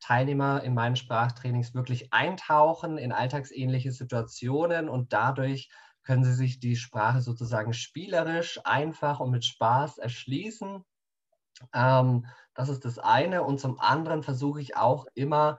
Teilnehmer 0.00 0.62
in 0.62 0.74
meinen 0.74 0.96
Sprachtrainings 0.96 1.74
wirklich 1.74 2.12
eintauchen 2.12 2.96
in 2.96 3.12
alltagsähnliche 3.12 3.92
Situationen 3.92 4.88
und 4.88 5.12
dadurch 5.12 5.70
können 6.06 6.24
Sie 6.24 6.34
sich 6.34 6.60
die 6.60 6.76
Sprache 6.76 7.20
sozusagen 7.20 7.72
spielerisch, 7.72 8.60
einfach 8.64 9.20
und 9.20 9.30
mit 9.30 9.44
Spaß 9.44 9.98
erschließen. 9.98 10.84
Ähm, 11.74 12.26
das 12.54 12.68
ist 12.68 12.84
das 12.84 12.98
eine. 12.98 13.42
Und 13.42 13.60
zum 13.60 13.80
anderen 13.80 14.22
versuche 14.22 14.60
ich 14.60 14.76
auch 14.76 15.06
immer, 15.14 15.58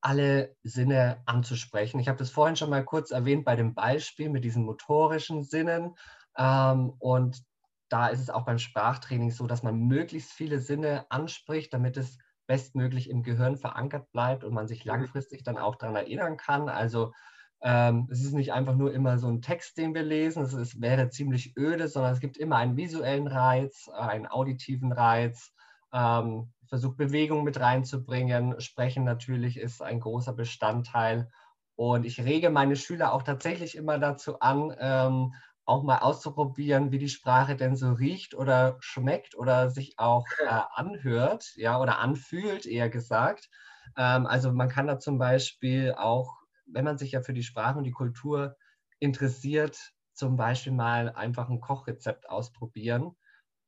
alle 0.00 0.54
Sinne 0.62 1.22
anzusprechen. 1.26 1.98
Ich 1.98 2.08
habe 2.08 2.18
das 2.18 2.30
vorhin 2.30 2.54
schon 2.54 2.70
mal 2.70 2.84
kurz 2.84 3.10
erwähnt 3.10 3.44
bei 3.44 3.56
dem 3.56 3.74
Beispiel 3.74 4.28
mit 4.28 4.44
diesen 4.44 4.64
motorischen 4.64 5.42
Sinnen. 5.42 5.96
Ähm, 6.36 6.94
und 6.98 7.42
da 7.88 8.08
ist 8.08 8.20
es 8.20 8.30
auch 8.30 8.44
beim 8.44 8.58
Sprachtraining 8.58 9.30
so, 9.30 9.46
dass 9.46 9.62
man 9.62 9.78
möglichst 9.78 10.32
viele 10.32 10.60
Sinne 10.60 11.06
anspricht, 11.08 11.72
damit 11.72 11.96
es 11.96 12.18
bestmöglich 12.46 13.10
im 13.10 13.22
Gehirn 13.22 13.56
verankert 13.56 14.10
bleibt 14.12 14.44
und 14.44 14.54
man 14.54 14.68
sich 14.68 14.84
mhm. 14.84 14.90
langfristig 14.90 15.42
dann 15.42 15.58
auch 15.58 15.76
daran 15.76 15.96
erinnern 15.96 16.36
kann. 16.36 16.68
Also 16.68 17.12
ähm, 17.60 18.06
es 18.10 18.22
ist 18.22 18.34
nicht 18.34 18.52
einfach 18.52 18.76
nur 18.76 18.92
immer 18.92 19.18
so 19.18 19.28
ein 19.28 19.42
Text, 19.42 19.78
den 19.78 19.94
wir 19.94 20.02
lesen, 20.02 20.44
es 20.44 20.54
ist, 20.54 20.80
wäre 20.80 21.10
ziemlich 21.10 21.56
öde, 21.56 21.88
sondern 21.88 22.12
es 22.12 22.20
gibt 22.20 22.36
immer 22.36 22.56
einen 22.56 22.76
visuellen 22.76 23.26
Reiz, 23.26 23.88
einen 23.88 24.26
auditiven 24.26 24.92
Reiz, 24.92 25.52
ähm, 25.92 26.52
versucht 26.68 26.96
Bewegung 26.96 27.44
mit 27.44 27.58
reinzubringen. 27.58 28.60
Sprechen 28.60 29.04
natürlich 29.04 29.56
ist 29.56 29.82
ein 29.82 30.00
großer 30.00 30.34
Bestandteil. 30.34 31.30
Und 31.74 32.04
ich 32.04 32.20
rege 32.20 32.50
meine 32.50 32.76
Schüler 32.76 33.12
auch 33.12 33.22
tatsächlich 33.22 33.76
immer 33.76 33.98
dazu 33.98 34.40
an, 34.40 34.74
ähm, 34.78 35.34
auch 35.64 35.82
mal 35.82 35.98
auszuprobieren, 35.98 36.92
wie 36.92 36.98
die 36.98 37.08
Sprache 37.08 37.56
denn 37.56 37.76
so 37.76 37.92
riecht 37.92 38.34
oder 38.34 38.76
schmeckt 38.80 39.36
oder 39.36 39.70
sich 39.70 39.98
auch 39.98 40.26
äh, 40.44 40.60
anhört, 40.74 41.52
ja, 41.56 41.80
oder 41.80 41.98
anfühlt, 41.98 42.66
eher 42.66 42.88
gesagt. 42.88 43.48
Ähm, 43.96 44.26
also 44.26 44.52
man 44.52 44.68
kann 44.68 44.86
da 44.86 44.98
zum 44.98 45.18
Beispiel 45.18 45.94
auch 45.96 46.38
wenn 46.72 46.84
man 46.84 46.98
sich 46.98 47.12
ja 47.12 47.20
für 47.20 47.32
die 47.32 47.42
Sprache 47.42 47.78
und 47.78 47.84
die 47.84 47.92
Kultur 47.92 48.56
interessiert, 48.98 49.92
zum 50.12 50.36
Beispiel 50.36 50.72
mal 50.72 51.10
einfach 51.10 51.48
ein 51.48 51.60
Kochrezept 51.60 52.28
ausprobieren 52.28 53.16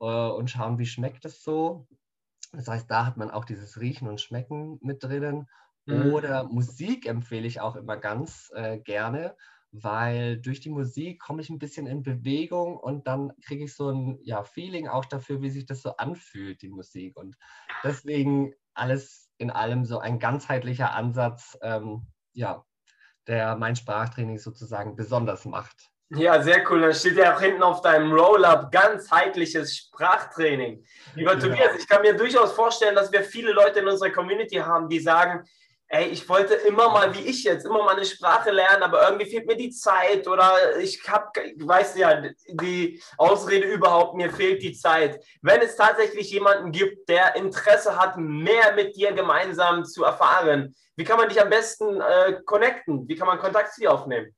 äh, 0.00 0.04
und 0.04 0.50
schauen, 0.50 0.78
wie 0.78 0.86
schmeckt 0.86 1.24
es 1.24 1.42
so. 1.42 1.86
Das 2.52 2.66
heißt, 2.66 2.90
da 2.90 3.06
hat 3.06 3.16
man 3.16 3.30
auch 3.30 3.44
dieses 3.44 3.80
Riechen 3.80 4.08
und 4.08 4.20
Schmecken 4.20 4.78
mit 4.82 5.04
drinnen. 5.04 5.48
Mhm. 5.86 6.12
Oder 6.12 6.44
Musik 6.44 7.06
empfehle 7.06 7.46
ich 7.46 7.60
auch 7.60 7.76
immer 7.76 7.96
ganz 7.96 8.50
äh, 8.54 8.78
gerne, 8.78 9.36
weil 9.70 10.40
durch 10.40 10.60
die 10.60 10.70
Musik 10.70 11.20
komme 11.20 11.42
ich 11.42 11.50
ein 11.50 11.60
bisschen 11.60 11.86
in 11.86 12.02
Bewegung 12.02 12.76
und 12.76 13.06
dann 13.06 13.32
kriege 13.44 13.64
ich 13.64 13.74
so 13.74 13.90
ein 13.90 14.18
ja, 14.22 14.42
Feeling 14.42 14.88
auch 14.88 15.04
dafür, 15.04 15.40
wie 15.42 15.50
sich 15.50 15.66
das 15.66 15.82
so 15.82 15.96
anfühlt, 15.96 16.62
die 16.62 16.68
Musik. 16.68 17.16
Und 17.16 17.36
deswegen 17.84 18.52
alles 18.74 19.30
in 19.38 19.50
allem 19.50 19.84
so 19.84 19.98
ein 19.98 20.18
ganzheitlicher 20.18 20.92
Ansatz, 20.92 21.56
ähm, 21.62 22.08
ja, 22.32 22.64
der 23.30 23.54
mein 23.54 23.76
Sprachtraining 23.76 24.38
sozusagen 24.38 24.96
besonders 24.96 25.44
macht. 25.44 25.88
Ja, 26.10 26.42
sehr 26.42 26.68
cool. 26.68 26.80
Dann 26.80 26.92
steht 26.92 27.16
ja 27.16 27.36
auch 27.36 27.40
hinten 27.40 27.62
auf 27.62 27.82
deinem 27.82 28.12
Roll-Up 28.12 28.72
ganzheitliches 28.72 29.76
Sprachtraining. 29.76 30.84
Lieber 31.14 31.34
ja. 31.34 31.38
Tobias, 31.38 31.76
ich 31.78 31.86
kann 31.86 32.02
mir 32.02 32.14
durchaus 32.14 32.52
vorstellen, 32.52 32.96
dass 32.96 33.12
wir 33.12 33.22
viele 33.22 33.52
Leute 33.52 33.78
in 33.78 33.86
unserer 33.86 34.10
Community 34.10 34.56
haben, 34.56 34.88
die 34.88 34.98
sagen, 34.98 35.44
ey, 35.90 36.06
ich 36.06 36.28
wollte 36.28 36.54
immer 36.54 36.88
mal, 36.88 37.12
wie 37.14 37.28
ich 37.28 37.42
jetzt, 37.42 37.66
immer 37.66 37.82
mal 37.82 37.96
eine 37.96 38.04
Sprache 38.04 38.52
lernen, 38.52 38.84
aber 38.84 39.02
irgendwie 39.02 39.28
fehlt 39.28 39.46
mir 39.46 39.56
die 39.56 39.70
Zeit 39.70 40.26
oder 40.28 40.78
ich 40.78 41.02
habe, 41.08 41.26
weißt 41.58 41.96
ja, 41.96 42.22
die 42.48 43.02
Ausrede 43.18 43.66
überhaupt, 43.66 44.14
mir 44.14 44.30
fehlt 44.32 44.62
die 44.62 44.72
Zeit. 44.72 45.22
Wenn 45.42 45.60
es 45.60 45.74
tatsächlich 45.74 46.30
jemanden 46.30 46.70
gibt, 46.70 47.08
der 47.08 47.34
Interesse 47.34 47.98
hat, 47.98 48.16
mehr 48.16 48.72
mit 48.74 48.96
dir 48.96 49.12
gemeinsam 49.12 49.84
zu 49.84 50.04
erfahren, 50.04 50.76
wie 50.94 51.04
kann 51.04 51.18
man 51.18 51.28
dich 51.28 51.40
am 51.40 51.50
besten 51.50 52.00
äh, 52.00 52.40
connecten? 52.44 53.08
Wie 53.08 53.16
kann 53.16 53.26
man 53.26 53.38
Kontakt 53.40 53.74
zu 53.74 53.80
dir 53.80 53.92
aufnehmen? 53.92 54.34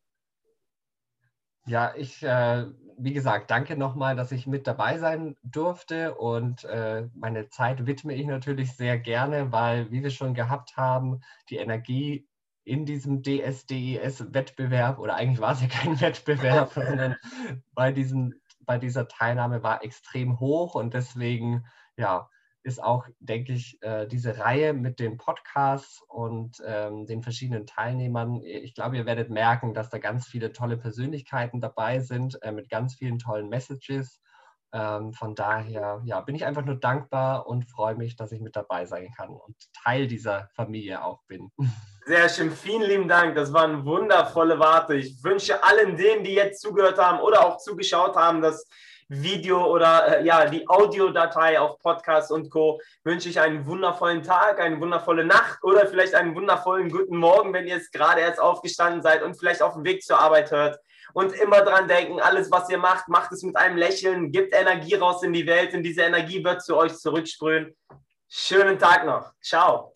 Ja, 1.66 1.94
ich 1.96 2.22
äh, 2.22 2.66
wie 2.98 3.14
gesagt, 3.14 3.52
danke 3.52 3.78
nochmal, 3.78 4.16
dass 4.16 4.32
ich 4.32 4.48
mit 4.48 4.66
dabei 4.66 4.98
sein 4.98 5.38
durfte 5.44 6.16
und 6.16 6.64
äh, 6.66 7.08
meine 7.14 7.50
Zeit 7.50 7.86
widme 7.86 8.16
ich 8.16 8.26
natürlich 8.26 8.74
sehr 8.74 8.98
gerne, 8.98 9.52
weil, 9.52 9.92
wie 9.92 10.04
wir 10.04 10.10
schon 10.10 10.34
gehabt 10.34 10.78
haben, 10.78 11.22
die 11.50 11.58
Energie 11.58 12.28
in 12.64 12.86
diesem 12.86 13.22
DSDES-Wettbewerb 13.22 15.00
oder 15.00 15.16
eigentlich 15.16 15.40
war 15.40 15.54
es 15.54 15.62
ja 15.62 15.68
kein 15.68 16.00
Wettbewerb, 16.02 16.72
sondern 16.74 17.16
bei, 17.74 17.92
diesen, 17.92 18.42
bei 18.62 18.78
dieser 18.78 19.08
Teilnahme 19.08 19.64
war 19.64 19.84
extrem 19.84 20.40
hoch 20.40 20.76
und 20.76 20.94
deswegen, 20.94 21.66
ja, 21.96 22.30
ist 22.68 22.84
auch, 22.84 23.08
denke 23.20 23.54
ich, 23.54 23.82
äh, 23.82 24.06
diese 24.08 24.38
Reihe 24.40 24.74
mit 24.74 25.00
den 25.00 25.18
Podcasts 25.18 26.04
und 26.10 26.62
ähm, 26.66 27.06
den 27.06 27.24
verschiedenen 27.24 27.66
Teilnehmern. 27.66 28.42
Ich 28.44 28.76
glaube, 28.76 28.98
ihr 28.98 29.06
werdet 29.06 29.30
merken, 29.30 29.74
dass 29.74 29.90
da 29.90 30.00
ganz 30.00 30.28
viele 30.28 30.52
tolle 30.52 30.76
Persönlichkeiten 30.78 31.62
dabei 31.62 32.00
sind 32.00 32.42
äh, 32.44 32.52
mit 32.52 32.70
ganz 32.70 32.96
vielen 32.96 33.20
tollen 33.20 33.48
Messages. 33.48 34.20
Ähm, 34.74 35.14
von 35.14 35.34
daher 35.34 36.02
ja, 36.04 36.20
bin 36.20 36.36
ich 36.36 36.46
einfach 36.46 36.66
nur 36.66 36.76
dankbar 36.76 37.48
und 37.48 37.70
freue 37.70 37.96
mich, 37.96 38.18
dass 38.18 38.34
ich 38.34 38.42
mit 38.42 38.58
dabei 38.58 38.86
sein 38.86 39.14
kann 39.16 39.30
und 39.30 39.56
Teil 39.74 40.08
dieser 40.08 40.50
Familie 40.54 41.06
auch 41.06 41.24
bin. 41.24 41.50
Sehr 42.06 42.28
schön, 42.28 42.52
vielen 42.52 42.84
lieben 42.84 43.08
Dank. 43.08 43.36
Das 43.36 43.54
waren 43.54 43.86
wundervolle 43.86 44.60
Worte. 44.60 44.96
Ich 44.96 45.24
wünsche 45.24 45.64
allen 45.64 45.96
denen, 45.96 46.26
die 46.26 46.34
jetzt 46.34 46.62
zugehört 46.62 46.98
haben 46.98 47.22
oder 47.22 47.46
auch 47.46 47.58
zugeschaut 47.58 48.18
haben, 48.18 48.42
dass 48.42 48.68
Video 49.10 49.66
oder 49.66 50.20
äh, 50.20 50.26
ja, 50.26 50.46
die 50.46 50.68
Audiodatei 50.68 51.60
auf 51.60 51.80
Podcast 51.80 52.32
und 52.32 52.50
Co. 52.50 52.80
wünsche 53.04 53.30
ich 53.30 53.40
einen 53.40 53.66
wundervollen 53.66 54.22
Tag, 54.22 54.60
eine 54.60 54.80
wundervolle 54.80 55.26
Nacht 55.26 55.64
oder 55.64 55.88
vielleicht 55.88 56.14
einen 56.14 56.36
wundervollen 56.36 56.90
guten 56.90 57.18
Morgen, 57.18 57.54
wenn 57.54 57.68
ihr 57.68 57.76
jetzt 57.76 57.94
gerade 57.94 58.22
erst 58.22 58.40
aufgestanden 58.40 59.02
seid 59.02 59.24
und 59.24 59.36
vielleicht 59.36 59.62
auf 59.62 59.74
dem 59.74 59.86
Weg 59.86 60.04
zur 60.04 60.20
Arbeit 60.20 60.52
hört. 60.52 60.80
Und 61.14 61.34
immer 61.34 61.62
dran 61.62 61.88
denken, 61.88 62.20
alles, 62.20 62.52
was 62.52 62.70
ihr 62.70 62.78
macht, 62.78 63.08
macht 63.08 63.32
es 63.32 63.42
mit 63.44 63.56
einem 63.56 63.78
Lächeln, 63.78 64.32
gibt 64.32 64.54
Energie 64.54 64.96
raus 64.96 65.24
in 65.24 65.32
die 65.32 65.48
Welt 65.48 65.74
und 65.74 65.84
diese 65.84 66.02
Energie 66.02 66.44
wird 66.44 66.62
zu 66.62 66.76
euch 66.76 66.96
zurücksprühen. 66.96 67.76
Schönen 68.28 68.78
Tag 68.78 69.06
noch. 69.06 69.32
Ciao. 69.42 69.96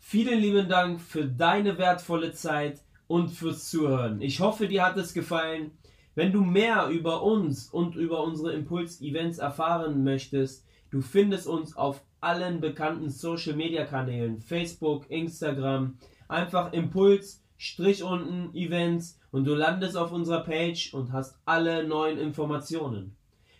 Vielen 0.00 0.40
lieben 0.40 0.68
Dank 0.68 1.00
für 1.00 1.24
deine 1.24 1.78
wertvolle 1.78 2.32
Zeit 2.32 2.80
und 3.06 3.28
fürs 3.30 3.68
Zuhören. 3.68 4.20
Ich 4.20 4.40
hoffe, 4.40 4.66
dir 4.66 4.84
hat 4.84 4.96
es 4.96 5.14
gefallen. 5.14 5.78
Wenn 6.16 6.32
du 6.32 6.40
mehr 6.40 6.88
über 6.88 7.22
uns 7.22 7.68
und 7.68 7.94
über 7.94 8.24
unsere 8.24 8.54
Impuls-Events 8.54 9.36
erfahren 9.36 10.02
möchtest, 10.02 10.64
du 10.90 11.02
findest 11.02 11.46
uns 11.46 11.76
auf 11.76 12.02
allen 12.22 12.62
bekannten 12.62 13.10
Social-Media-Kanälen, 13.10 14.40
Facebook, 14.40 15.10
Instagram, 15.10 15.98
einfach 16.26 16.72
Impuls, 16.72 17.42
Strich 17.58 18.02
unten, 18.02 18.54
Events 18.56 19.20
und 19.30 19.44
du 19.44 19.54
landest 19.54 19.98
auf 19.98 20.10
unserer 20.10 20.40
Page 20.40 20.94
und 20.94 21.12
hast 21.12 21.38
alle 21.44 21.86
neuen 21.86 22.18
Informationen. 22.18 23.14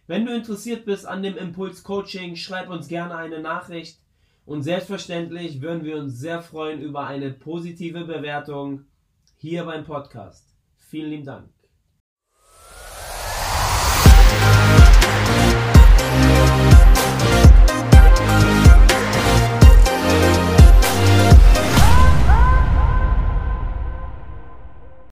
Wenn 0.07 0.25
du 0.25 0.35
interessiert 0.35 0.87
bist 0.87 1.07
an 1.07 1.23
dem 1.23 1.37
Impuls-Coaching, 1.37 2.37
schreib 2.37 2.71
uns 2.71 2.89
gerne 2.89 3.17
eine 3.17 3.41
Nachricht 3.41 4.01
und 4.47 4.63
selbstverständlich 4.63 5.61
würden 5.61 5.85
wir 5.85 5.99
uns 5.99 6.19
sehr 6.19 6.41
freuen 6.41 6.81
über 6.81 7.07
eine 7.07 7.33
positive 7.33 8.05
Bewertung 8.05 8.87
hier 9.37 9.65
beim 9.65 9.85
Podcast. 9.85 10.57
Vielen 10.79 11.11
lieben 11.11 11.27
Dank. 11.27 11.56